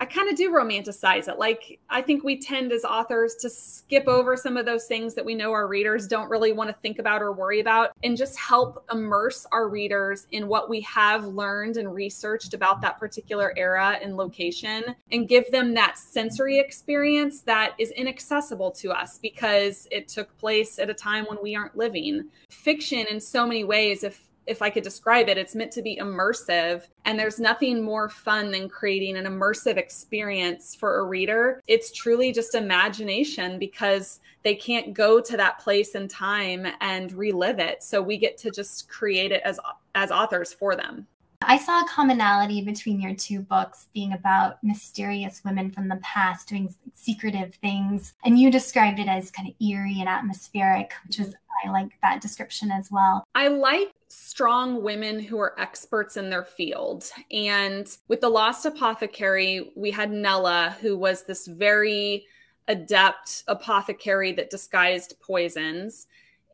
I 0.00 0.04
kind 0.04 0.28
of 0.28 0.34
do 0.34 0.50
romanticize 0.50 1.28
it. 1.28 1.38
Like, 1.38 1.78
I 1.88 2.02
think 2.02 2.24
we 2.24 2.40
tend 2.40 2.72
as 2.72 2.84
authors 2.84 3.36
to 3.36 3.48
skip 3.48 4.08
over 4.08 4.36
some 4.36 4.56
of 4.56 4.66
those 4.66 4.86
things 4.86 5.14
that 5.14 5.24
we 5.24 5.36
know 5.36 5.52
our 5.52 5.68
readers 5.68 6.08
don't 6.08 6.28
really 6.28 6.50
want 6.50 6.70
to 6.70 6.74
think 6.74 6.98
about 6.98 7.22
or 7.22 7.30
worry 7.30 7.60
about 7.60 7.92
and 8.02 8.16
just 8.16 8.36
help 8.36 8.84
immerse 8.90 9.46
our 9.52 9.68
readers 9.68 10.26
in 10.32 10.48
what 10.48 10.68
we 10.68 10.80
have 10.80 11.24
learned 11.24 11.76
and 11.76 11.94
researched 11.94 12.52
about 12.52 12.80
that 12.80 12.98
particular 12.98 13.54
era 13.56 13.96
and 14.02 14.16
location 14.16 14.96
and 15.12 15.28
give 15.28 15.48
them 15.52 15.72
that 15.72 15.98
sensory 15.98 16.58
experience 16.58 17.42
that 17.42 17.74
is 17.78 17.92
inaccessible 17.92 18.72
to 18.72 18.90
us 18.90 19.18
because 19.18 19.86
it 19.92 20.08
took 20.08 20.36
place 20.36 20.80
at 20.80 20.90
a 20.90 20.94
time 20.94 21.26
when 21.26 21.38
we 21.40 21.54
aren't 21.54 21.76
living. 21.76 22.24
Fiction, 22.48 23.06
in 23.08 23.20
so 23.20 23.46
many 23.46 23.62
ways, 23.62 24.02
if 24.02 24.29
if 24.50 24.62
I 24.62 24.68
could 24.68 24.82
describe 24.82 25.28
it, 25.28 25.38
it's 25.38 25.54
meant 25.54 25.70
to 25.72 25.82
be 25.82 25.96
immersive. 25.96 26.88
And 27.04 27.16
there's 27.16 27.38
nothing 27.38 27.80
more 27.80 28.08
fun 28.08 28.50
than 28.50 28.68
creating 28.68 29.16
an 29.16 29.24
immersive 29.24 29.76
experience 29.76 30.74
for 30.74 30.98
a 30.98 31.04
reader. 31.04 31.62
It's 31.68 31.92
truly 31.92 32.32
just 32.32 32.56
imagination 32.56 33.60
because 33.60 34.18
they 34.42 34.56
can't 34.56 34.92
go 34.92 35.20
to 35.20 35.36
that 35.36 35.60
place 35.60 35.94
and 35.94 36.10
time 36.10 36.66
and 36.80 37.12
relive 37.12 37.60
it. 37.60 37.84
So 37.84 38.02
we 38.02 38.16
get 38.18 38.36
to 38.38 38.50
just 38.50 38.88
create 38.88 39.30
it 39.30 39.42
as 39.44 39.60
as 39.94 40.10
authors 40.10 40.52
for 40.52 40.74
them. 40.74 41.06
I 41.42 41.56
saw 41.56 41.80
a 41.80 41.88
commonality 41.88 42.62
between 42.62 43.00
your 43.00 43.14
two 43.14 43.40
books 43.40 43.88
being 43.94 44.12
about 44.12 44.62
mysterious 44.62 45.42
women 45.44 45.70
from 45.70 45.88
the 45.88 45.96
past 45.96 46.48
doing 46.48 46.74
secretive 46.92 47.54
things. 47.56 48.14
And 48.24 48.38
you 48.38 48.50
described 48.50 48.98
it 48.98 49.08
as 49.08 49.30
kind 49.30 49.48
of 49.48 49.54
eerie 49.60 50.00
and 50.00 50.08
atmospheric, 50.08 50.92
which 51.06 51.18
was, 51.18 51.34
I 51.64 51.70
like 51.70 51.90
that 52.02 52.20
description 52.20 52.70
as 52.70 52.90
well. 52.90 53.24
I 53.34 53.48
like 53.48 53.92
strong 54.08 54.82
women 54.82 55.18
who 55.18 55.38
are 55.38 55.58
experts 55.58 56.16
in 56.16 56.30
their 56.30 56.44
field. 56.44 57.10
And 57.30 57.88
with 58.08 58.20
The 58.20 58.28
Lost 58.28 58.66
Apothecary, 58.66 59.72
we 59.76 59.90
had 59.90 60.10
Nella, 60.10 60.76
who 60.80 60.96
was 60.96 61.24
this 61.24 61.46
very 61.46 62.26
adept 62.68 63.44
apothecary 63.48 64.32
that 64.32 64.50
disguised 64.50 65.14
poisons 65.20 66.06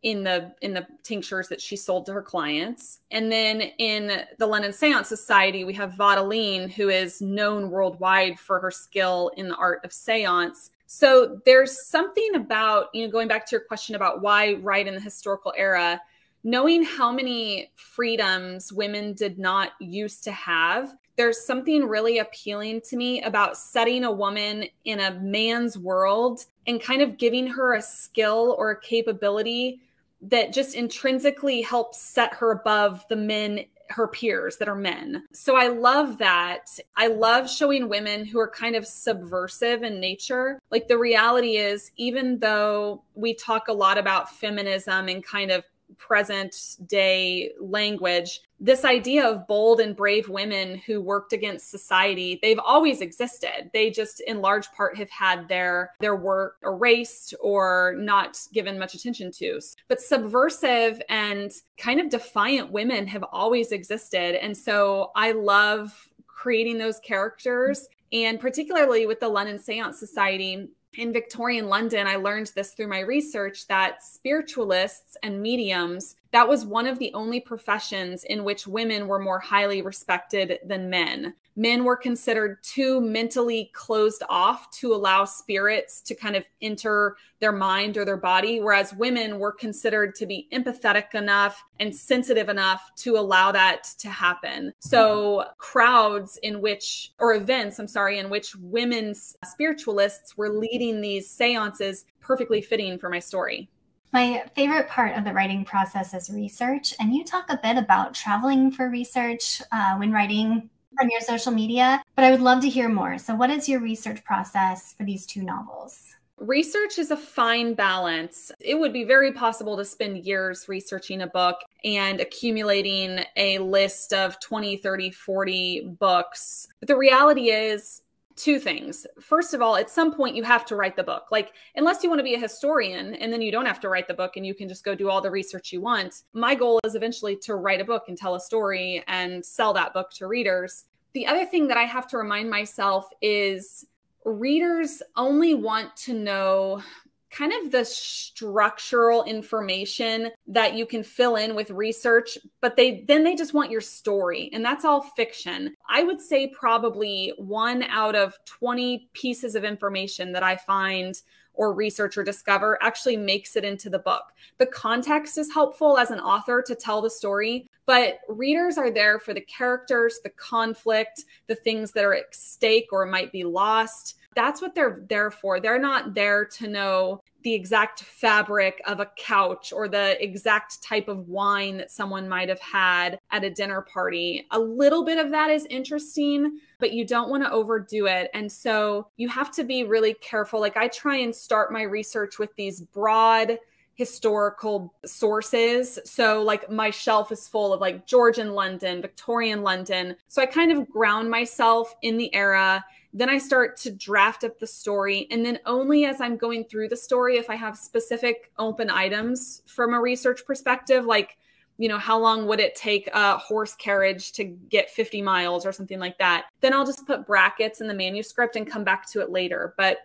in 0.02 0.22
the 0.22 0.52
in 0.62 0.74
the 0.74 0.86
tinctures 1.02 1.48
that 1.48 1.60
she 1.60 1.76
sold 1.76 2.06
to 2.06 2.12
her 2.12 2.22
clients. 2.22 3.00
And 3.10 3.30
then 3.30 3.60
in 3.78 4.22
the 4.38 4.46
London 4.46 4.72
Seance 4.72 5.08
Society, 5.08 5.64
we 5.64 5.74
have 5.74 5.92
Vaudeline, 5.92 6.70
who 6.70 6.88
is 6.88 7.20
known 7.20 7.70
worldwide 7.70 8.38
for 8.38 8.60
her 8.60 8.70
skill 8.70 9.30
in 9.36 9.48
the 9.48 9.56
art 9.56 9.84
of 9.84 9.92
seance. 9.92 10.70
So 10.86 11.40
there's 11.44 11.86
something 11.86 12.36
about, 12.36 12.86
you 12.94 13.04
know, 13.04 13.10
going 13.10 13.28
back 13.28 13.46
to 13.46 13.56
your 13.56 13.62
question 13.62 13.96
about 13.96 14.22
why 14.22 14.54
right 14.54 14.86
in 14.86 14.94
the 14.94 15.00
historical 15.00 15.52
era, 15.56 16.00
knowing 16.44 16.84
how 16.84 17.10
many 17.10 17.72
freedoms 17.74 18.72
women 18.72 19.12
did 19.12 19.38
not 19.38 19.72
used 19.80 20.22
to 20.24 20.32
have 20.32 20.96
there's 21.16 21.44
something 21.44 21.84
really 21.84 22.18
appealing 22.18 22.82
to 22.82 22.96
me 22.96 23.22
about 23.22 23.56
setting 23.56 24.04
a 24.04 24.12
woman 24.12 24.66
in 24.84 25.00
a 25.00 25.12
man's 25.14 25.78
world 25.78 26.44
and 26.66 26.80
kind 26.80 27.00
of 27.00 27.16
giving 27.16 27.46
her 27.46 27.74
a 27.74 27.82
skill 27.82 28.54
or 28.58 28.70
a 28.70 28.80
capability 28.80 29.80
that 30.28 30.52
just 30.52 30.74
intrinsically 30.74 31.62
helps 31.62 32.00
set 32.00 32.34
her 32.34 32.50
above 32.52 33.04
the 33.08 33.16
men 33.16 33.64
her 33.90 34.08
peers 34.08 34.56
that 34.56 34.68
are 34.68 34.74
men. 34.74 35.24
So 35.32 35.56
I 35.56 35.68
love 35.68 36.18
that. 36.18 36.66
I 36.96 37.06
love 37.06 37.48
showing 37.48 37.88
women 37.88 38.24
who 38.24 38.38
are 38.38 38.50
kind 38.50 38.74
of 38.74 38.86
subversive 38.86 39.82
in 39.82 40.00
nature. 40.00 40.58
Like 40.70 40.88
the 40.88 40.98
reality 40.98 41.56
is, 41.56 41.92
even 41.96 42.38
though 42.38 43.04
we 43.14 43.34
talk 43.34 43.68
a 43.68 43.72
lot 43.72 43.98
about 43.98 44.30
feminism 44.30 45.08
and 45.08 45.24
kind 45.24 45.50
of 45.50 45.64
present 45.98 46.76
day 46.86 47.52
language 47.60 48.40
this 48.58 48.84
idea 48.84 49.26
of 49.26 49.46
bold 49.46 49.80
and 49.80 49.94
brave 49.94 50.28
women 50.28 50.78
who 50.86 51.00
worked 51.00 51.32
against 51.32 51.70
society 51.70 52.38
they've 52.42 52.58
always 52.58 53.00
existed. 53.00 53.70
They 53.72 53.90
just 53.90 54.20
in 54.20 54.40
large 54.40 54.70
part 54.72 54.96
have 54.96 55.10
had 55.10 55.48
their 55.48 55.92
their 56.00 56.16
work 56.16 56.56
erased 56.64 57.34
or 57.40 57.94
not 57.98 58.38
given 58.52 58.78
much 58.78 58.94
attention 58.94 59.30
to. 59.32 59.60
But 59.88 60.00
subversive 60.00 61.00
and 61.08 61.52
kind 61.78 62.00
of 62.00 62.08
defiant 62.08 62.72
women 62.72 63.06
have 63.06 63.24
always 63.24 63.72
existed. 63.72 64.42
And 64.42 64.56
so 64.56 65.10
i 65.14 65.32
love 65.32 66.10
creating 66.26 66.78
those 66.78 66.98
characters 67.00 67.88
and 68.12 68.38
particularly 68.38 69.06
with 69.06 69.20
the 69.20 69.28
london 69.28 69.58
seance 69.58 69.98
society 69.98 70.68
in 70.96 71.12
Victorian 71.12 71.68
London, 71.68 72.06
I 72.06 72.16
learned 72.16 72.52
this 72.54 72.72
through 72.72 72.88
my 72.88 73.00
research 73.00 73.66
that 73.66 74.02
spiritualists 74.02 75.16
and 75.22 75.40
mediums, 75.40 76.16
that 76.32 76.48
was 76.48 76.64
one 76.64 76.86
of 76.86 76.98
the 76.98 77.12
only 77.14 77.40
professions 77.40 78.24
in 78.24 78.44
which 78.44 78.66
women 78.66 79.06
were 79.06 79.18
more 79.18 79.38
highly 79.38 79.82
respected 79.82 80.58
than 80.64 80.90
men. 80.90 81.34
Men 81.54 81.84
were 81.84 81.96
considered 81.96 82.62
too 82.62 83.00
mentally 83.00 83.70
closed 83.72 84.22
off 84.28 84.70
to 84.72 84.94
allow 84.94 85.24
spirits 85.24 86.00
to 86.02 86.14
kind 86.14 86.36
of 86.36 86.44
enter 86.62 87.16
their 87.40 87.52
mind 87.52 87.96
or 87.96 88.04
their 88.04 88.16
body, 88.16 88.60
whereas 88.60 88.94
women 88.94 89.38
were 89.38 89.52
considered 89.52 90.14
to 90.16 90.26
be 90.26 90.48
empathetic 90.52 91.14
enough 91.14 91.62
and 91.80 91.94
sensitive 91.94 92.48
enough 92.48 92.90
to 92.96 93.16
allow 93.16 93.52
that 93.52 93.84
to 93.98 94.08
happen. 94.08 94.72
So, 94.78 95.44
crowds 95.58 96.38
in 96.42 96.60
which, 96.60 97.12
or 97.18 97.34
events, 97.34 97.78
I'm 97.78 97.88
sorry, 97.88 98.18
in 98.18 98.30
which 98.30 98.54
women's 98.56 99.36
spiritualists 99.44 100.36
were 100.36 100.48
leading 100.48 101.00
these 101.00 101.30
seances, 101.30 102.04
perfectly 102.20 102.60
fitting 102.60 102.98
for 102.98 103.08
my 103.08 103.18
story. 103.18 103.68
My 104.12 104.44
favorite 104.54 104.88
part 104.88 105.16
of 105.16 105.24
the 105.24 105.32
writing 105.32 105.64
process 105.64 106.14
is 106.14 106.30
research, 106.30 106.94
and 106.98 107.12
you 107.12 107.24
talk 107.24 107.50
a 107.50 107.60
bit 107.62 107.76
about 107.76 108.14
traveling 108.14 108.70
for 108.70 108.88
research 108.88 109.60
uh, 109.72 109.96
when 109.96 110.12
writing 110.12 110.70
from 110.96 111.10
your 111.10 111.20
social 111.20 111.52
media, 111.52 112.02
but 112.14 112.24
I 112.24 112.30
would 112.30 112.40
love 112.40 112.62
to 112.62 112.68
hear 112.68 112.88
more. 112.88 113.18
So, 113.18 113.34
what 113.34 113.50
is 113.50 113.68
your 113.68 113.80
research 113.80 114.24
process 114.24 114.94
for 114.94 115.04
these 115.04 115.26
two 115.26 115.42
novels? 115.42 116.14
Research 116.38 116.98
is 116.98 117.10
a 117.10 117.16
fine 117.16 117.74
balance. 117.74 118.52
It 118.60 118.78
would 118.78 118.92
be 118.92 119.04
very 119.04 119.32
possible 119.32 119.76
to 119.76 119.84
spend 119.84 120.24
years 120.24 120.68
researching 120.68 121.22
a 121.22 121.26
book 121.26 121.60
and 121.84 122.20
accumulating 122.20 123.20
a 123.36 123.58
list 123.58 124.12
of 124.12 124.38
20, 124.40 124.76
30, 124.76 125.10
40 125.10 125.96
books. 125.98 126.68
But 126.78 126.88
the 126.88 126.96
reality 126.96 127.50
is, 127.50 128.02
two 128.36 128.58
things. 128.58 129.06
First 129.18 129.54
of 129.54 129.62
all, 129.62 129.76
at 129.76 129.90
some 129.90 130.14
point 130.14 130.36
you 130.36 130.42
have 130.44 130.64
to 130.66 130.76
write 130.76 130.94
the 130.94 131.02
book. 131.02 131.28
Like, 131.30 131.52
unless 131.74 132.02
you 132.02 132.10
want 132.10 132.20
to 132.20 132.24
be 132.24 132.34
a 132.34 132.38
historian 132.38 133.14
and 133.14 133.32
then 133.32 133.40
you 133.40 133.50
don't 133.50 133.66
have 133.66 133.80
to 133.80 133.88
write 133.88 134.06
the 134.06 134.14
book 134.14 134.36
and 134.36 134.46
you 134.46 134.54
can 134.54 134.68
just 134.68 134.84
go 134.84 134.94
do 134.94 135.08
all 135.08 135.20
the 135.20 135.30
research 135.30 135.72
you 135.72 135.80
want. 135.80 136.22
My 136.34 136.54
goal 136.54 136.78
is 136.84 136.94
eventually 136.94 137.36
to 137.36 137.54
write 137.54 137.80
a 137.80 137.84
book 137.84 138.04
and 138.08 138.16
tell 138.16 138.34
a 138.34 138.40
story 138.40 139.02
and 139.08 139.44
sell 139.44 139.72
that 139.72 139.94
book 139.94 140.10
to 140.16 140.26
readers. 140.26 140.84
The 141.14 141.26
other 141.26 141.46
thing 141.46 141.66
that 141.68 141.78
I 141.78 141.84
have 141.84 142.06
to 142.08 142.18
remind 142.18 142.50
myself 142.50 143.08
is 143.22 143.86
readers 144.26 145.02
only 145.14 145.54
want 145.54 145.96
to 145.96 146.12
know 146.12 146.82
kind 147.30 147.52
of 147.52 147.70
the 147.70 147.84
structural 147.84 149.22
information 149.24 150.30
that 150.46 150.74
you 150.74 150.84
can 150.86 151.02
fill 151.02 151.36
in 151.36 151.54
with 151.54 151.70
research 151.70 152.38
but 152.60 152.76
they 152.76 153.04
then 153.06 153.24
they 153.24 153.34
just 153.34 153.54
want 153.54 153.70
your 153.70 153.80
story 153.80 154.48
and 154.52 154.64
that's 154.64 154.84
all 154.84 155.00
fiction 155.00 155.74
i 155.88 156.02
would 156.02 156.20
say 156.20 156.46
probably 156.48 157.32
one 157.36 157.82
out 157.84 158.14
of 158.14 158.36
20 158.46 159.08
pieces 159.12 159.54
of 159.54 159.64
information 159.64 160.32
that 160.32 160.42
i 160.42 160.56
find 160.56 161.22
or 161.56 161.72
research 161.72 162.16
or 162.16 162.22
discover 162.22 162.78
actually 162.82 163.16
makes 163.16 163.56
it 163.56 163.64
into 163.64 163.90
the 163.90 163.98
book. 163.98 164.24
The 164.58 164.66
context 164.66 165.38
is 165.38 165.52
helpful 165.52 165.98
as 165.98 166.10
an 166.10 166.20
author 166.20 166.62
to 166.62 166.74
tell 166.74 167.00
the 167.00 167.10
story, 167.10 167.68
but 167.86 168.18
readers 168.28 168.76
are 168.76 168.90
there 168.90 169.18
for 169.18 169.32
the 169.32 169.40
characters, 169.40 170.20
the 170.22 170.30
conflict, 170.30 171.24
the 171.46 171.54
things 171.54 171.92
that 171.92 172.04
are 172.04 172.14
at 172.14 172.34
stake 172.34 172.88
or 172.92 173.06
might 173.06 173.32
be 173.32 173.44
lost. 173.44 174.16
That's 174.34 174.60
what 174.60 174.74
they're 174.74 175.04
there 175.08 175.30
for. 175.30 175.60
They're 175.60 175.78
not 175.78 176.12
there 176.12 176.44
to 176.44 176.68
know 176.68 177.22
the 177.42 177.54
exact 177.54 178.02
fabric 178.02 178.82
of 178.88 178.98
a 178.98 179.10
couch 179.16 179.72
or 179.72 179.86
the 179.86 180.22
exact 180.22 180.82
type 180.82 181.06
of 181.06 181.28
wine 181.28 181.76
that 181.76 181.92
someone 181.92 182.28
might 182.28 182.48
have 182.48 182.60
had 182.60 183.20
at 183.30 183.44
a 183.44 183.50
dinner 183.50 183.82
party. 183.82 184.44
A 184.50 184.58
little 184.58 185.04
bit 185.04 185.24
of 185.24 185.30
that 185.30 185.48
is 185.48 185.64
interesting, 185.66 186.58
but 186.80 186.92
you 186.92 187.06
don't 187.06 187.30
want 187.30 187.44
to 187.44 187.52
overdo 187.52 188.06
it. 188.06 188.30
And 188.34 188.50
so 188.50 189.06
you 189.16 189.28
have 189.28 189.52
to 189.52 189.62
be 189.62 189.84
really 189.84 190.14
careful. 190.14 190.60
Like 190.60 190.76
I 190.76 190.88
try 190.88 191.18
and 191.18 191.32
start 191.32 191.72
my 191.72 191.82
research 191.82 192.40
with 192.40 192.52
these 192.56 192.80
broad, 192.80 193.58
historical 193.96 194.94
sources. 195.04 195.98
So, 196.04 196.42
like, 196.42 196.70
my 196.70 196.90
shelf 196.90 197.32
is 197.32 197.48
full 197.48 197.72
of 197.72 197.80
like 197.80 198.06
Georgian 198.06 198.54
London, 198.54 199.02
Victorian 199.02 199.62
London. 199.62 200.16
So, 200.28 200.40
I 200.40 200.46
kind 200.46 200.70
of 200.70 200.88
ground 200.88 201.30
myself 201.30 201.94
in 202.02 202.16
the 202.16 202.32
era 202.34 202.84
then 203.16 203.30
I 203.30 203.38
start 203.38 203.78
to 203.78 203.90
draft 203.90 204.44
up 204.44 204.58
the 204.58 204.66
story. 204.66 205.26
And 205.30 205.44
then 205.44 205.58
only 205.64 206.04
as 206.04 206.20
I'm 206.20 206.36
going 206.36 206.64
through 206.64 206.90
the 206.90 206.96
story, 206.96 207.38
if 207.38 207.48
I 207.48 207.54
have 207.54 207.74
specific 207.74 208.52
open 208.58 208.90
items 208.90 209.62
from 209.64 209.94
a 209.94 210.00
research 210.00 210.44
perspective, 210.44 211.06
like, 211.06 211.38
you 211.78 211.88
know, 211.88 211.98
how 211.98 212.18
long 212.18 212.46
would 212.46 212.60
it 212.60 212.74
take 212.74 213.08
a 213.14 213.38
horse 213.38 213.74
carriage 213.74 214.32
to 214.32 214.44
get 214.44 214.90
50 214.90 215.22
miles 215.22 215.64
or 215.64 215.72
something 215.72 215.98
like 215.98 216.18
that, 216.18 216.44
then 216.60 216.74
I'll 216.74 216.84
just 216.84 217.06
put 217.06 217.26
brackets 217.26 217.80
in 217.80 217.86
the 217.86 217.94
manuscript 217.94 218.54
and 218.54 218.70
come 218.70 218.84
back 218.84 219.10
to 219.12 219.20
it 219.20 219.30
later. 219.30 219.72
But 219.78 219.98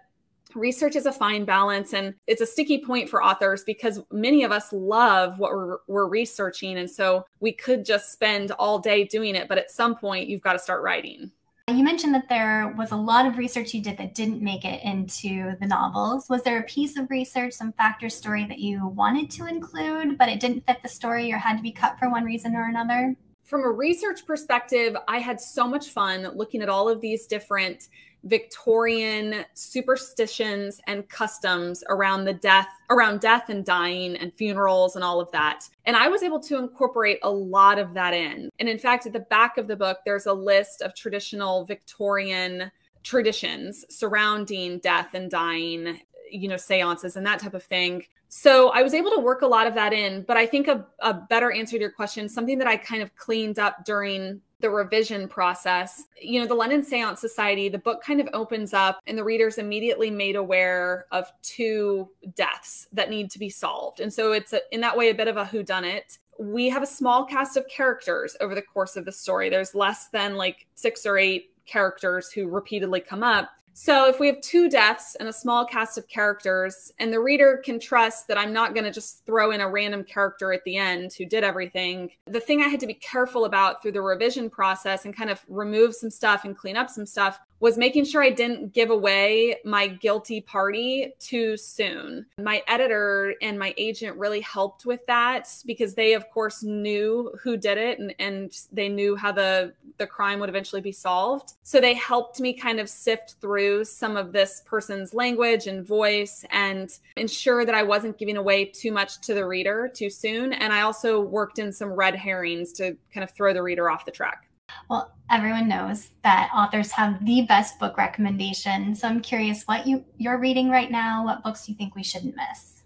research 0.56 0.96
is 0.96 1.06
a 1.06 1.12
fine 1.12 1.46
balance 1.46 1.94
and 1.94 2.14
it's 2.28 2.42
a 2.42 2.46
sticky 2.46 2.84
point 2.84 3.10
for 3.10 3.24
authors 3.24 3.64
because 3.64 4.02
many 4.12 4.44
of 4.44 4.52
us 4.52 4.72
love 4.72 5.40
what 5.40 5.52
we're, 5.52 5.78
we're, 5.88 6.08
researching 6.12 6.78
and 6.78 6.90
so 6.90 7.26
we 7.40 7.52
could 7.54 7.86
just 7.86 8.12
spend 8.12 8.52
all 8.54 8.80
day 8.80 9.06
doing 9.06 9.36
it 9.36 9.48
but 9.48 9.58
at 9.58 9.72
some 9.72 9.96
point 9.96 10.28
you've 10.28 10.42
got 10.42 10.54
to 10.54 10.60
start 10.60 10.84
writing 10.84 11.32
you 11.78 11.84
mentioned 11.84 12.14
that 12.16 12.28
there 12.28 12.74
was 12.78 12.92
a 12.92 12.96
lot 12.98 13.26
of 13.26 13.38
research 13.38 13.74
you 13.74 13.82
did 13.82 13.98
that 13.98 14.16
didn't 14.16 14.42
make 14.42 14.66
it 14.66 14.84
into 14.84 15.56
the 15.60 15.68
novels. 15.68 16.28
Was 16.30 16.44
there 16.44 16.60
a 16.60 16.64
piece 16.64 16.98
of 16.98 17.10
research, 17.10 17.54
some 17.54 17.72
factor 17.74 18.10
story 18.10 18.46
that 18.48 18.60
you 18.60 18.88
wanted 18.88 19.30
to 19.32 19.48
include, 19.48 20.18
but 20.18 20.28
it 20.28 20.40
didn't 20.40 20.66
fit 20.68 20.82
the 20.82 20.90
story 20.90 21.32
or 21.32 21.38
had 21.38 21.58
to 21.58 21.64
be 21.64 21.72
cut 21.72 21.98
for 21.98 22.10
one 22.10 22.26
reason 22.26 22.56
or 22.56 22.68
another? 22.68 23.16
From 23.44 23.64
a 23.64 23.70
research 23.70 24.26
perspective, 24.26 24.96
I 25.08 25.20
had 25.20 25.40
so 25.40 25.68
much 25.68 25.90
fun 25.90 26.32
looking 26.36 26.62
at 26.62 26.70
all 26.70 26.90
of 26.90 27.02
these 27.02 27.26
different 27.26 27.88
Victorian 28.24 29.46
superstitions 29.54 30.80
and 30.88 31.08
customs 31.10 31.84
around 31.90 32.26
the 32.26 32.34
death, 32.34 32.68
around 32.90 33.20
death 33.20 33.50
and 33.50 33.66
dying 33.66 34.16
and 34.16 34.34
funerals 34.34 34.96
and 34.96 35.04
all 35.04 35.20
of 35.20 35.32
that. 35.32 35.64
And 35.86 35.96
I 35.96 36.08
was 36.08 36.24
able 36.24 36.40
to 36.42 36.58
incorporate 36.58 37.20
a 37.24 37.32
lot 37.32 37.80
of 37.80 37.94
that 37.96 38.14
in. 38.14 38.50
And 38.60 38.70
in 38.70 38.78
fact, 38.78 39.06
at 39.06 39.14
the 39.14 39.20
back 39.20 39.58
of 39.58 39.68
the 39.68 39.76
book, 39.76 40.00
there's 40.06 40.28
a 40.28 40.34
list 40.34 40.82
of 40.82 40.94
traditional 40.94 41.66
Victorian 41.66 42.72
traditions 43.04 43.86
surrounding 43.90 44.80
death 44.80 45.14
and 45.14 45.32
dying, 45.32 46.00
you 46.30 46.48
know, 46.48 46.58
seances 46.58 47.16
and 47.16 47.26
that 47.26 47.40
type 47.40 47.56
of 47.56 47.64
thing. 47.64 48.04
So 48.34 48.70
I 48.70 48.82
was 48.82 48.94
able 48.94 49.12
to 49.12 49.20
work 49.20 49.42
a 49.42 49.46
lot 49.46 49.68
of 49.68 49.74
that 49.74 49.92
in. 49.92 50.22
But 50.22 50.38
I 50.38 50.46
think 50.46 50.70
a, 50.70 50.88
a 51.00 51.14
better 51.14 51.52
answer 51.52 51.76
to 51.76 51.82
your 51.82 51.92
question, 51.92 52.30
something 52.30 52.58
that 52.60 52.68
I 52.68 52.78
kind 52.78 53.04
of 53.04 53.14
cleaned 53.18 53.60
up 53.60 53.84
during 53.84 54.40
the 54.62 54.70
revision 54.70 55.28
process. 55.28 56.06
You 56.20 56.40
know, 56.40 56.48
the 56.48 56.54
London 56.54 56.82
Seance 56.82 57.20
Society, 57.20 57.68
the 57.68 57.78
book 57.78 58.02
kind 58.02 58.22
of 58.22 58.30
opens 58.32 58.74
up, 58.74 59.02
and 59.06 59.18
the 59.18 59.24
reader's 59.26 59.58
immediately 59.58 60.10
made 60.10 60.38
aware 60.38 61.08
of 61.12 61.30
two 61.42 62.08
deaths 62.34 62.88
that 62.94 63.10
need 63.10 63.30
to 63.32 63.40
be 63.40 63.50
solved. 63.50 64.00
And 64.00 64.14
so 64.14 64.32
it's 64.32 64.54
a, 64.54 64.62
in 64.72 64.80
that 64.80 64.96
way 64.96 65.10
a 65.10 65.14
bit 65.14 65.28
of 65.28 65.36
a 65.36 65.44
whodunit. 65.44 66.20
We 66.40 66.70
have 66.70 66.84
a 66.84 66.88
small 66.88 67.26
cast 67.26 67.58
of 67.58 67.68
characters 67.68 68.38
over 68.40 68.56
the 68.56 68.62
course 68.62 68.96
of 68.96 69.04
the 69.04 69.12
story. 69.12 69.50
There's 69.50 69.76
less 69.76 70.08
than 70.08 70.38
like 70.38 70.68
six 70.76 71.06
or 71.06 71.18
eight 71.18 71.52
characters 71.66 72.32
who 72.32 72.48
repeatedly 72.48 73.02
come 73.02 73.24
up. 73.24 73.50
So 73.74 74.08
if 74.08 74.20
we 74.20 74.28
have 74.28 74.42
two 74.42 74.70
deaths 74.70 75.16
and 75.16 75.30
a 75.30 75.34
small 75.34 75.66
cast 75.66 75.98
of 75.98 76.08
characters, 76.08 76.92
and 77.00 77.12
the 77.12 77.20
reader 77.20 77.62
can 77.64 77.80
trust 77.80 78.28
that 78.28 78.38
I'm 78.38 78.52
not 78.52 78.74
going 78.74 78.84
to 78.84 78.92
just 78.92 79.26
throw 79.26 79.52
in 79.52 79.62
a 79.62 79.70
random 79.70 80.04
character 80.04 80.52
at 80.52 80.64
the 80.66 80.78
end 80.78 81.14
who 81.14 81.26
did 81.26 81.44
everything, 81.44 82.12
the 82.26 82.40
thing 82.40 82.62
I 82.62 82.68
had 82.68 82.82
to 82.82 82.88
be 82.88 82.94
careful 82.96 83.46
about 83.46 83.82
through 83.82 83.94
the 83.94 84.02
revision 84.02 84.50
process 84.50 85.06
and 85.06 85.16
kind 85.16 85.30
of 85.30 85.42
remove 85.48 85.96
some 85.96 86.12
stuff 86.12 86.44
and 86.44 86.58
clean 86.58 86.76
up 86.76 86.90
some 86.90 87.06
stuff 87.06 87.40
was 87.62 87.78
making 87.78 88.04
sure 88.04 88.24
I 88.24 88.32
didn't 88.32 88.74
give 88.74 88.90
away 88.90 89.58
my 89.64 89.88
guilty 89.88 90.42
party 90.42 91.14
too 91.20 91.56
soon. 91.56 92.26
My 92.40 92.64
editor 92.68 93.36
and 93.40 93.58
my 93.58 93.74
agent 93.78 94.18
really 94.18 94.42
helped 94.42 94.86
with 94.86 95.06
that 95.06 95.48
because 95.66 95.94
they, 95.94 96.14
of 96.14 96.30
course, 96.32 96.64
knew 96.64 97.32
who 97.42 97.56
did 97.56 97.78
it 97.78 98.00
and, 98.00 98.16
and 98.18 98.52
they 98.72 98.90
knew 98.90 99.16
how 99.16 99.32
the, 99.32 99.74
the 100.00 100.08
crime 100.08 100.40
would 100.40 100.50
eventually 100.50 100.82
be 100.82 100.92
solved. 100.92 101.54
So 101.62 101.80
they 101.80 101.94
helped 101.94 102.40
me 102.40 102.52
kind 102.52 102.80
of 102.80 102.90
sift 102.90 103.36
through 103.40 103.86
some 103.86 104.18
of 104.18 104.34
this 104.34 104.64
person's 104.66 105.14
language 105.14 105.68
and 105.68 105.86
voice 105.86 106.44
and 106.50 106.92
ensure 107.16 107.64
that 107.64 107.76
I 107.76 107.84
wasn't 107.84 108.18
giving 108.18 108.38
away 108.38 108.66
too 108.66 108.92
much 108.92 109.22
to 109.22 109.36
the 109.36 109.46
reader 109.46 109.88
too 109.94 110.10
soon. 110.10 110.54
And 110.54 110.74
I 110.74 110.82
also 110.82 111.22
worked 111.22 111.60
in 111.60 111.72
some 111.72 111.92
red 111.92 112.16
herrings 112.16 112.74
to 112.74 112.98
kind 113.14 113.24
of 113.24 113.30
throw 113.30 113.54
the 113.54 113.62
reader 113.62 113.88
off 113.88 114.04
the 114.04 114.12
track. 114.12 114.48
Well, 114.90 115.14
everyone 115.30 115.68
knows 115.68 116.10
that 116.24 116.52
authors 116.54 116.92
have 116.92 117.26
the 117.26 117.44
best 117.44 117.80
book 117.80 117.98
recommendations. 117.98 119.02
So 119.02 119.08
I'm 119.08 119.22
curious 119.22 119.64
what 119.64 119.88
you 119.88 120.04
you're 120.18 120.40
reading 120.40 120.70
right 120.70 120.92
now, 120.92 121.26
what 121.26 121.44
books 121.44 121.70
you 121.70 121.76
think 121.76 121.96
we 121.96 122.04
shouldn't 122.04 122.36
miss. 122.36 122.84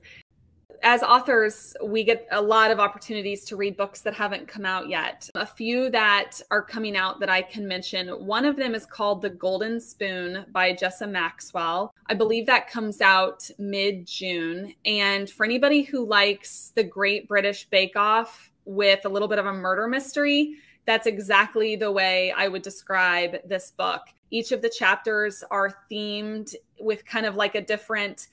As 0.83 1.01
authors, 1.01 1.75
we 1.83 2.03
get 2.03 2.27
a 2.31 2.39
lot 2.39 2.69
of 2.69 2.79
opportunities 2.79 3.43
to 3.45 3.55
read 3.55 3.75
books 3.75 4.01
that 4.01 4.13
haven't 4.13 4.47
come 4.47 4.65
out 4.65 4.87
yet. 4.87 5.27
A 5.33 5.45
few 5.45 5.89
that 5.89 6.39
are 6.51 6.61
coming 6.61 6.95
out 6.95 7.19
that 7.21 7.29
I 7.29 7.41
can 7.41 7.67
mention. 7.67 8.07
One 8.09 8.45
of 8.45 8.55
them 8.55 8.75
is 8.75 8.85
called 8.85 9.23
The 9.23 9.31
Golden 9.31 9.79
Spoon 9.79 10.45
by 10.51 10.73
Jessa 10.73 11.09
Maxwell. 11.09 11.91
I 12.05 12.13
believe 12.13 12.45
that 12.45 12.69
comes 12.69 13.01
out 13.01 13.49
mid 13.57 14.05
June. 14.05 14.75
And 14.85 15.27
for 15.27 15.43
anybody 15.43 15.81
who 15.81 16.05
likes 16.05 16.71
the 16.75 16.83
Great 16.83 17.27
British 17.27 17.67
Bake 17.69 17.95
Off 17.95 18.51
with 18.65 19.05
a 19.05 19.09
little 19.09 19.27
bit 19.27 19.39
of 19.39 19.47
a 19.47 19.53
murder 19.53 19.87
mystery, 19.87 20.55
that's 20.85 21.07
exactly 21.07 21.75
the 21.75 21.91
way 21.91 22.31
I 22.31 22.47
would 22.47 22.61
describe 22.61 23.37
this 23.47 23.71
book. 23.71 24.01
Each 24.31 24.51
of 24.51 24.61
the 24.61 24.69
chapters 24.69 25.43
are 25.51 25.75
themed 25.91 26.53
with 26.79 27.05
kind 27.05 27.25
of 27.25 27.35
like 27.35 27.55
a 27.55 27.61
different 27.61 28.27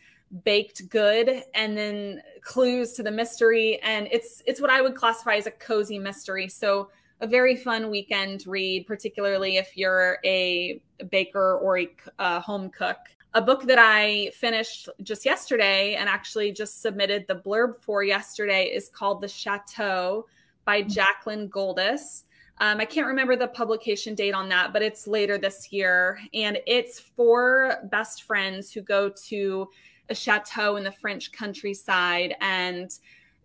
baked 0.44 0.88
good 0.88 1.42
and 1.54 1.76
then 1.76 2.22
clues 2.40 2.92
to 2.94 3.02
the 3.02 3.10
mystery 3.10 3.78
and 3.82 4.08
it's 4.10 4.42
it's 4.46 4.62
what 4.62 4.70
I 4.70 4.80
would 4.80 4.94
classify 4.94 5.34
as 5.36 5.46
a 5.46 5.50
cozy 5.50 5.98
mystery. 5.98 6.48
So 6.48 6.88
a 7.20 7.26
very 7.26 7.54
fun 7.54 7.88
weekend 7.90 8.46
read, 8.46 8.86
particularly 8.86 9.56
if 9.56 9.76
you're 9.76 10.18
a 10.24 10.82
baker 11.10 11.56
or 11.58 11.78
a, 11.78 11.88
a 12.18 12.40
home 12.40 12.68
cook. 12.68 12.98
A 13.34 13.40
book 13.40 13.62
that 13.62 13.78
I 13.78 14.32
finished 14.34 14.88
just 15.02 15.24
yesterday 15.24 15.94
and 15.94 16.08
actually 16.08 16.52
just 16.52 16.82
submitted 16.82 17.24
the 17.28 17.36
blurb 17.36 17.76
for 17.76 18.02
yesterday 18.02 18.64
is 18.64 18.88
called 18.88 19.22
The 19.22 19.28
Chateau 19.28 20.26
by 20.64 20.82
mm-hmm. 20.82 20.90
Jaclyn 20.90 21.48
Goldis. 21.48 22.24
Um, 22.58 22.80
I 22.80 22.84
can't 22.84 23.06
remember 23.06 23.36
the 23.36 23.48
publication 23.48 24.14
date 24.14 24.34
on 24.34 24.48
that, 24.50 24.72
but 24.72 24.82
it's 24.82 25.06
later 25.06 25.38
this 25.38 25.72
year. 25.72 26.20
And 26.32 26.58
it's 26.66 27.00
four 27.00 27.78
best 27.90 28.22
friends 28.22 28.72
who 28.72 28.82
go 28.82 29.08
to 29.26 29.68
a 30.08 30.14
chateau 30.14 30.76
in 30.76 30.84
the 30.84 30.92
French 30.92 31.32
countryside. 31.32 32.36
And 32.40 32.92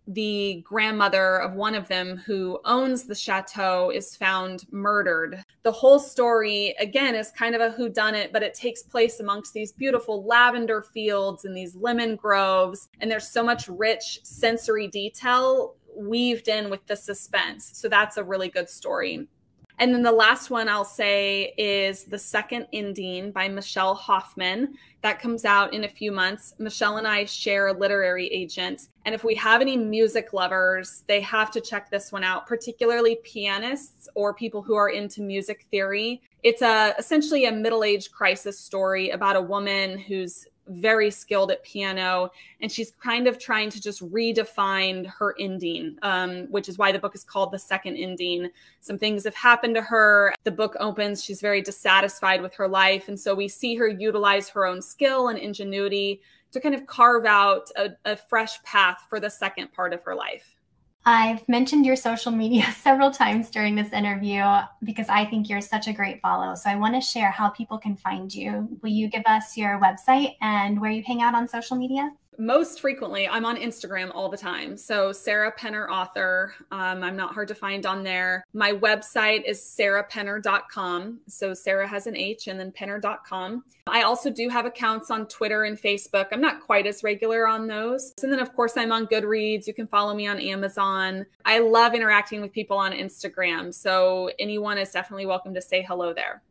the 0.08 0.62
grandmother 0.64 1.36
of 1.40 1.52
one 1.52 1.74
of 1.74 1.86
them 1.88 2.16
who 2.16 2.58
owns 2.64 3.04
the 3.04 3.14
chateau 3.14 3.90
is 3.90 4.16
found 4.16 4.64
murdered. 4.70 5.44
The 5.64 5.72
whole 5.72 5.98
story, 5.98 6.74
again, 6.80 7.14
is 7.14 7.30
kind 7.30 7.54
of 7.54 7.60
a 7.60 7.76
whodunit, 7.76 8.32
but 8.32 8.42
it 8.42 8.54
takes 8.54 8.82
place 8.82 9.20
amongst 9.20 9.52
these 9.52 9.70
beautiful 9.70 10.24
lavender 10.24 10.80
fields 10.80 11.44
and 11.44 11.54
these 11.54 11.76
lemon 11.76 12.16
groves. 12.16 12.88
And 13.00 13.10
there's 13.10 13.28
so 13.28 13.44
much 13.44 13.68
rich 13.68 14.20
sensory 14.22 14.88
detail 14.88 15.74
weaved 15.98 16.48
in 16.48 16.70
with 16.70 16.86
the 16.86 16.96
suspense. 16.96 17.70
So 17.74 17.88
that's 17.88 18.16
a 18.16 18.24
really 18.24 18.48
good 18.48 18.70
story. 18.70 19.26
And 19.80 19.94
then 19.94 20.02
the 20.02 20.10
last 20.10 20.50
one 20.50 20.68
I'll 20.68 20.84
say 20.84 21.54
is 21.56 22.02
The 22.04 22.18
Second 22.18 22.66
Ending 22.72 23.30
by 23.30 23.48
Michelle 23.48 23.94
Hoffman. 23.94 24.74
That 25.02 25.20
comes 25.20 25.44
out 25.44 25.72
in 25.72 25.84
a 25.84 25.88
few 25.88 26.10
months. 26.10 26.54
Michelle 26.58 26.96
and 26.96 27.06
I 27.06 27.24
share 27.26 27.68
a 27.68 27.72
literary 27.72 28.26
agent. 28.26 28.88
And 29.04 29.14
if 29.14 29.22
we 29.22 29.36
have 29.36 29.60
any 29.60 29.76
music 29.76 30.32
lovers, 30.32 31.04
they 31.06 31.20
have 31.20 31.52
to 31.52 31.60
check 31.60 31.90
this 31.90 32.10
one 32.10 32.24
out, 32.24 32.48
particularly 32.48 33.18
pianists 33.22 34.08
or 34.16 34.34
people 34.34 34.62
who 34.62 34.74
are 34.74 34.88
into 34.88 35.22
music 35.22 35.66
theory. 35.70 36.22
It's 36.42 36.62
a 36.62 36.96
essentially 36.98 37.44
a 37.44 37.52
middle-age 37.52 38.10
crisis 38.10 38.58
story 38.58 39.10
about 39.10 39.36
a 39.36 39.40
woman 39.40 39.96
who's 39.96 40.44
very 40.68 41.10
skilled 41.10 41.50
at 41.50 41.62
piano 41.62 42.30
and 42.60 42.70
she's 42.70 42.92
kind 43.02 43.26
of 43.26 43.38
trying 43.38 43.70
to 43.70 43.80
just 43.80 44.00
redefine 44.12 45.06
her 45.06 45.34
ending 45.38 45.96
um, 46.02 46.46
which 46.50 46.68
is 46.68 46.78
why 46.78 46.92
the 46.92 46.98
book 46.98 47.14
is 47.14 47.24
called 47.24 47.52
the 47.52 47.58
second 47.58 47.96
ending. 47.96 48.48
Some 48.80 48.98
things 48.98 49.24
have 49.24 49.34
happened 49.34 49.74
to 49.76 49.82
her. 49.82 50.34
The 50.44 50.50
book 50.50 50.76
opens 50.80 51.24
she's 51.24 51.40
very 51.40 51.62
dissatisfied 51.62 52.42
with 52.42 52.54
her 52.54 52.68
life 52.68 53.08
and 53.08 53.18
so 53.18 53.34
we 53.34 53.48
see 53.48 53.74
her 53.76 53.88
utilize 53.88 54.48
her 54.50 54.66
own 54.66 54.82
skill 54.82 55.28
and 55.28 55.38
ingenuity 55.38 56.20
to 56.50 56.60
kind 56.60 56.74
of 56.74 56.86
carve 56.86 57.24
out 57.24 57.70
a, 57.76 57.90
a 58.04 58.16
fresh 58.16 58.62
path 58.62 59.04
for 59.08 59.20
the 59.20 59.30
second 59.30 59.72
part 59.72 59.92
of 59.92 60.02
her 60.02 60.14
life 60.14 60.57
I've 61.04 61.48
mentioned 61.48 61.86
your 61.86 61.96
social 61.96 62.32
media 62.32 62.70
several 62.82 63.10
times 63.10 63.50
during 63.50 63.74
this 63.74 63.92
interview 63.92 64.44
because 64.82 65.08
I 65.08 65.24
think 65.24 65.48
you're 65.48 65.60
such 65.60 65.88
a 65.88 65.92
great 65.92 66.20
follow. 66.20 66.54
So 66.54 66.68
I 66.68 66.76
want 66.76 66.94
to 66.94 67.00
share 67.00 67.30
how 67.30 67.48
people 67.48 67.78
can 67.78 67.96
find 67.96 68.32
you. 68.34 68.68
Will 68.82 68.90
you 68.90 69.08
give 69.08 69.22
us 69.26 69.56
your 69.56 69.80
website 69.80 70.36
and 70.42 70.80
where 70.80 70.90
you 70.90 71.02
hang 71.02 71.22
out 71.22 71.34
on 71.34 71.48
social 71.48 71.76
media? 71.76 72.10
Most 72.38 72.80
frequently 72.80 73.26
i'm 73.26 73.44
on 73.44 73.56
instagram 73.56 74.10
all 74.14 74.28
the 74.28 74.36
time. 74.36 74.76
So 74.76 75.12
sarah 75.12 75.52
penner 75.58 75.88
author 75.90 76.54
um, 76.70 77.02
i'm 77.02 77.16
not 77.16 77.34
hard 77.34 77.48
to 77.48 77.54
find 77.54 77.84
on 77.84 78.04
there. 78.04 78.44
My 78.52 78.72
website 78.72 79.44
is 79.44 79.60
sarahpenner.com 79.60 81.20
so 81.26 81.52
sarah 81.52 81.88
has 81.88 82.06
an 82.06 82.16
h 82.16 82.46
and 82.46 82.58
then 82.58 82.70
penner.com 82.72 83.64
i 83.88 84.02
also 84.02 84.30
do 84.30 84.48
have 84.48 84.66
accounts 84.66 85.10
on 85.10 85.26
twitter 85.26 85.64
and 85.64 85.76
facebook. 85.76 86.28
I'm 86.30 86.40
not 86.40 86.60
quite 86.60 86.86
as 86.86 87.02
regular 87.02 87.48
on 87.48 87.66
those. 87.66 88.12
And 88.22 88.32
then 88.32 88.40
of 88.40 88.54
course 88.54 88.76
i'm 88.76 88.92
on 88.92 89.06
goodreads. 89.08 89.66
You 89.66 89.74
can 89.74 89.88
follow 89.88 90.14
me 90.14 90.28
on 90.28 90.38
amazon. 90.38 91.26
I 91.44 91.58
love 91.58 91.94
interacting 91.94 92.40
with 92.40 92.52
people 92.52 92.76
on 92.76 92.92
instagram. 92.92 93.74
So 93.74 94.30
anyone 94.38 94.78
is 94.78 94.92
definitely 94.92 95.26
welcome 95.26 95.54
to 95.54 95.60
say 95.60 95.82
hello 95.82 96.14
there. 96.14 96.42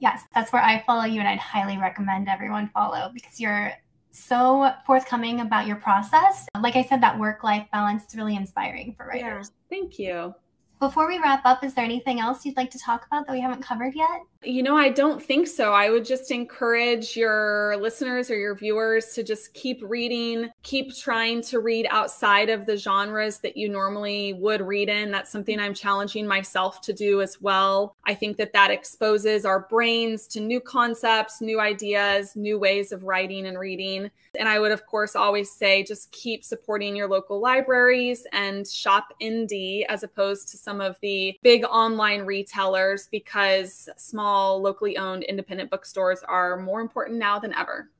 Yes 0.00 0.22
that's 0.34 0.52
where 0.52 0.62
i 0.62 0.82
follow 0.86 1.04
you 1.04 1.20
and 1.20 1.28
i'd 1.28 1.38
highly 1.38 1.78
recommend 1.78 2.28
everyone 2.28 2.68
follow 2.74 3.10
because 3.14 3.40
you're 3.40 3.72
so 4.14 4.72
forthcoming 4.86 5.40
about 5.40 5.66
your 5.66 5.76
process. 5.76 6.46
Like 6.58 6.76
I 6.76 6.82
said, 6.84 7.02
that 7.02 7.18
work 7.18 7.42
life 7.42 7.66
balance 7.72 8.04
is 8.04 8.16
really 8.16 8.36
inspiring 8.36 8.94
for 8.96 9.06
writers. 9.06 9.50
Yeah, 9.50 9.76
thank 9.76 9.98
you. 9.98 10.34
Before 10.80 11.08
we 11.08 11.18
wrap 11.18 11.44
up, 11.44 11.64
is 11.64 11.74
there 11.74 11.84
anything 11.84 12.20
else 12.20 12.44
you'd 12.44 12.56
like 12.56 12.70
to 12.70 12.78
talk 12.78 13.06
about 13.06 13.26
that 13.26 13.32
we 13.32 13.40
haven't 13.40 13.62
covered 13.62 13.94
yet? 13.94 14.20
You 14.44 14.62
know, 14.62 14.76
I 14.76 14.90
don't 14.90 15.22
think 15.22 15.46
so. 15.46 15.72
I 15.72 15.90
would 15.90 16.04
just 16.04 16.30
encourage 16.30 17.16
your 17.16 17.76
listeners 17.80 18.30
or 18.30 18.36
your 18.36 18.54
viewers 18.54 19.14
to 19.14 19.22
just 19.22 19.54
keep 19.54 19.80
reading, 19.82 20.50
keep 20.62 20.94
trying 20.94 21.40
to 21.42 21.60
read 21.60 21.86
outside 21.90 22.50
of 22.50 22.66
the 22.66 22.76
genres 22.76 23.38
that 23.38 23.56
you 23.56 23.68
normally 23.68 24.34
would 24.34 24.60
read 24.60 24.88
in. 24.88 25.10
That's 25.10 25.30
something 25.30 25.58
I'm 25.58 25.72
challenging 25.72 26.26
myself 26.26 26.80
to 26.82 26.92
do 26.92 27.22
as 27.22 27.40
well. 27.40 27.96
I 28.06 28.14
think 28.14 28.36
that 28.36 28.52
that 28.52 28.70
exposes 28.70 29.44
our 29.44 29.60
brains 29.60 30.26
to 30.28 30.40
new 30.40 30.60
concepts, 30.60 31.40
new 31.40 31.60
ideas, 31.60 32.36
new 32.36 32.58
ways 32.58 32.92
of 32.92 33.04
writing 33.04 33.46
and 33.46 33.58
reading. 33.58 34.10
And 34.38 34.48
I 34.48 34.58
would, 34.58 34.72
of 34.72 34.84
course, 34.84 35.16
always 35.16 35.50
say 35.50 35.84
just 35.84 36.10
keep 36.12 36.44
supporting 36.44 36.96
your 36.96 37.08
local 37.08 37.40
libraries 37.40 38.26
and 38.32 38.66
shop 38.66 39.14
indie 39.22 39.84
as 39.88 40.02
opposed 40.02 40.48
to 40.48 40.58
some 40.58 40.80
of 40.80 40.98
the 41.00 41.38
big 41.42 41.64
online 41.64 42.22
retailers 42.22 43.08
because 43.10 43.88
small 43.96 44.33
small, 44.34 44.60
locally 44.60 44.96
owned 44.96 45.22
independent 45.22 45.70
bookstores 45.70 46.24
are 46.24 46.56
more 46.56 46.80
important 46.80 47.18
now 47.18 47.38
than 47.38 47.54
ever. 47.54 47.90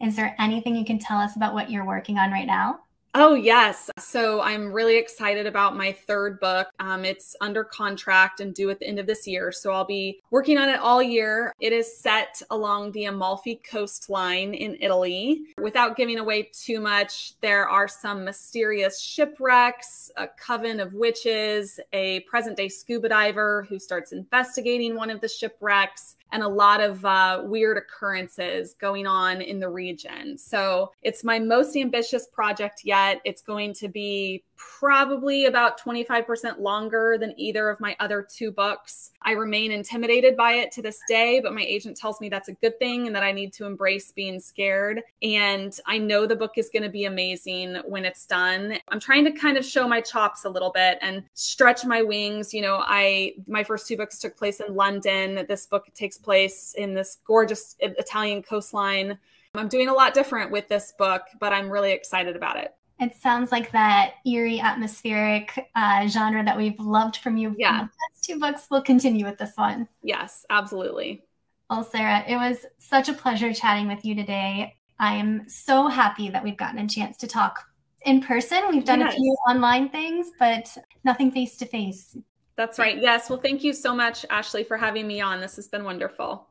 Is 0.00 0.16
there 0.16 0.34
anything 0.38 0.74
you 0.74 0.86
can 0.86 0.98
tell 0.98 1.18
us 1.18 1.36
about 1.36 1.52
what 1.52 1.70
you're 1.70 1.84
working 1.84 2.16
on 2.16 2.32
right 2.32 2.46
now? 2.46 2.80
Oh, 3.14 3.34
yes. 3.34 3.90
So 3.98 4.40
I'm 4.40 4.72
really 4.72 4.96
excited 4.96 5.46
about 5.46 5.76
my 5.76 5.92
third 5.92 6.40
book. 6.40 6.68
Um, 6.80 7.04
it's 7.04 7.36
under 7.42 7.62
contract 7.62 8.40
and 8.40 8.54
due 8.54 8.70
at 8.70 8.78
the 8.78 8.86
end 8.86 8.98
of 8.98 9.06
this 9.06 9.26
year. 9.26 9.52
So 9.52 9.70
I'll 9.70 9.84
be 9.84 10.22
working 10.30 10.56
on 10.56 10.70
it 10.70 10.80
all 10.80 11.02
year. 11.02 11.52
It 11.60 11.74
is 11.74 11.94
set 12.00 12.40
along 12.50 12.92
the 12.92 13.04
Amalfi 13.04 13.60
coastline 13.70 14.54
in 14.54 14.78
Italy. 14.80 15.42
Without 15.60 15.94
giving 15.94 16.20
away 16.20 16.48
too 16.54 16.80
much, 16.80 17.38
there 17.42 17.68
are 17.68 17.86
some 17.86 18.24
mysterious 18.24 18.98
shipwrecks, 18.98 20.10
a 20.16 20.26
coven 20.26 20.80
of 20.80 20.94
witches, 20.94 21.78
a 21.92 22.20
present 22.20 22.56
day 22.56 22.70
scuba 22.70 23.10
diver 23.10 23.66
who 23.68 23.78
starts 23.78 24.12
investigating 24.12 24.96
one 24.96 25.10
of 25.10 25.20
the 25.20 25.28
shipwrecks, 25.28 26.16
and 26.32 26.42
a 26.42 26.48
lot 26.48 26.80
of 26.80 27.04
uh, 27.04 27.42
weird 27.44 27.76
occurrences 27.76 28.74
going 28.74 29.06
on 29.06 29.40
in 29.40 29.60
the 29.60 29.68
region. 29.68 30.36
So 30.36 30.92
it's 31.02 31.22
my 31.22 31.38
most 31.38 31.76
ambitious 31.76 32.26
project 32.26 32.82
yet. 32.84 33.20
It's 33.24 33.42
going 33.42 33.74
to 33.74 33.88
be 33.88 34.42
probably 34.78 35.46
about 35.46 35.80
25% 35.80 36.58
longer 36.58 37.16
than 37.18 37.34
either 37.36 37.68
of 37.68 37.80
my 37.80 37.96
other 38.00 38.26
two 38.28 38.50
books. 38.50 39.10
I 39.22 39.32
remain 39.32 39.72
intimidated 39.72 40.36
by 40.36 40.52
it 40.54 40.72
to 40.72 40.82
this 40.82 41.00
day, 41.08 41.40
but 41.40 41.54
my 41.54 41.62
agent 41.62 41.96
tells 41.96 42.20
me 42.20 42.28
that's 42.28 42.48
a 42.48 42.54
good 42.54 42.78
thing 42.78 43.06
and 43.06 43.14
that 43.14 43.22
I 43.22 43.32
need 43.32 43.52
to 43.54 43.66
embrace 43.66 44.12
being 44.12 44.40
scared. 44.40 45.02
And 45.22 45.76
I 45.86 45.98
know 45.98 46.26
the 46.26 46.36
book 46.36 46.52
is 46.56 46.68
going 46.72 46.82
to 46.82 46.88
be 46.88 47.04
amazing 47.04 47.76
when 47.86 48.04
it's 48.04 48.26
done. 48.26 48.74
I'm 48.88 49.00
trying 49.00 49.24
to 49.24 49.32
kind 49.32 49.56
of 49.56 49.64
show 49.64 49.86
my 49.86 50.00
chops 50.00 50.44
a 50.44 50.50
little 50.50 50.72
bit 50.72 50.98
and 51.00 51.22
stretch 51.34 51.84
my 51.84 52.02
wings. 52.02 52.52
You 52.52 52.62
know, 52.62 52.82
I 52.82 53.34
my 53.46 53.62
first 53.64 53.86
two 53.86 53.96
books 53.96 54.18
took 54.18 54.36
place 54.36 54.60
in 54.60 54.74
London. 54.74 55.46
This 55.48 55.66
book 55.66 55.86
takes 55.94 56.18
place 56.22 56.74
in 56.76 56.94
this 56.94 57.18
gorgeous 57.26 57.76
Italian 57.80 58.42
coastline. 58.42 59.18
I'm 59.54 59.68
doing 59.68 59.88
a 59.88 59.92
lot 59.92 60.14
different 60.14 60.50
with 60.50 60.68
this 60.68 60.92
book, 60.98 61.22
but 61.38 61.52
I'm 61.52 61.68
really 61.68 61.92
excited 61.92 62.36
about 62.36 62.56
it. 62.56 62.74
It 63.00 63.16
sounds 63.16 63.50
like 63.50 63.72
that 63.72 64.14
eerie, 64.24 64.60
atmospheric 64.60 65.68
uh, 65.74 66.06
genre 66.06 66.44
that 66.44 66.56
we've 66.56 66.78
loved 66.78 67.16
from 67.16 67.36
you. 67.36 67.54
Yeah. 67.58 67.82
The 67.86 67.88
two 68.34 68.38
books 68.38 68.68
will 68.70 68.82
continue 68.82 69.26
with 69.26 69.38
this 69.38 69.52
one. 69.56 69.88
Yes, 70.02 70.46
absolutely. 70.50 71.24
Well, 71.68 71.84
Sarah, 71.84 72.24
it 72.28 72.36
was 72.36 72.64
such 72.78 73.08
a 73.08 73.14
pleasure 73.14 73.52
chatting 73.52 73.88
with 73.88 74.04
you 74.04 74.14
today. 74.14 74.76
I 74.98 75.14
am 75.14 75.48
so 75.48 75.88
happy 75.88 76.28
that 76.30 76.44
we've 76.44 76.56
gotten 76.56 76.78
a 76.78 76.86
chance 76.86 77.16
to 77.18 77.26
talk 77.26 77.64
in 78.04 78.20
person. 78.20 78.60
We've 78.70 78.84
done 78.84 79.00
yes. 79.00 79.14
a 79.14 79.16
few 79.16 79.36
online 79.48 79.88
things, 79.88 80.30
but 80.38 80.76
nothing 81.02 81.30
face 81.30 81.56
to 81.56 81.66
face. 81.66 82.16
That's 82.56 82.78
right. 82.78 82.98
Yes. 82.98 83.30
Well, 83.30 83.40
thank 83.40 83.64
you 83.64 83.72
so 83.72 83.94
much, 83.94 84.26
Ashley, 84.30 84.64
for 84.64 84.76
having 84.76 85.06
me 85.06 85.20
on. 85.20 85.40
This 85.40 85.56
has 85.56 85.68
been 85.68 85.84
wonderful. 85.84 86.48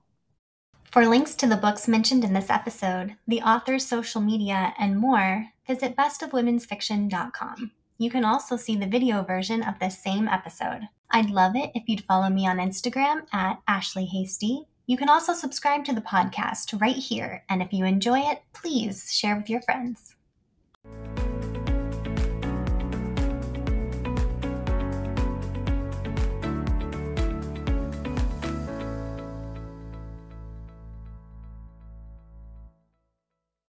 For 0.91 1.07
links 1.07 1.35
to 1.35 1.47
the 1.47 1.55
books 1.55 1.87
mentioned 1.87 2.25
in 2.25 2.33
this 2.33 2.49
episode, 2.49 3.15
the 3.25 3.41
author's 3.41 3.87
social 3.87 4.19
media, 4.19 4.73
and 4.77 4.97
more, 4.97 5.47
visit 5.65 5.95
bestofwomensfiction.com. 5.95 7.71
You 7.97 8.09
can 8.09 8.25
also 8.25 8.57
see 8.57 8.75
the 8.75 8.87
video 8.87 9.23
version 9.23 9.63
of 9.63 9.79
this 9.79 10.03
same 10.03 10.27
episode. 10.27 10.89
I'd 11.11 11.29
love 11.29 11.55
it 11.55 11.71
if 11.75 11.83
you'd 11.87 12.03
follow 12.03 12.29
me 12.29 12.47
on 12.47 12.57
Instagram 12.57 13.25
at 13.31 13.61
Ashley 13.67 14.05
Hasty. 14.05 14.65
You 14.85 14.97
can 14.97 15.07
also 15.07 15.33
subscribe 15.33 15.85
to 15.85 15.93
the 15.93 16.01
podcast 16.01 16.81
right 16.81 16.95
here, 16.95 17.45
and 17.47 17.61
if 17.61 17.71
you 17.71 17.85
enjoy 17.85 18.19
it, 18.19 18.41
please 18.53 19.13
share 19.13 19.37
with 19.37 19.49
your 19.49 19.61
friends. 19.61 20.15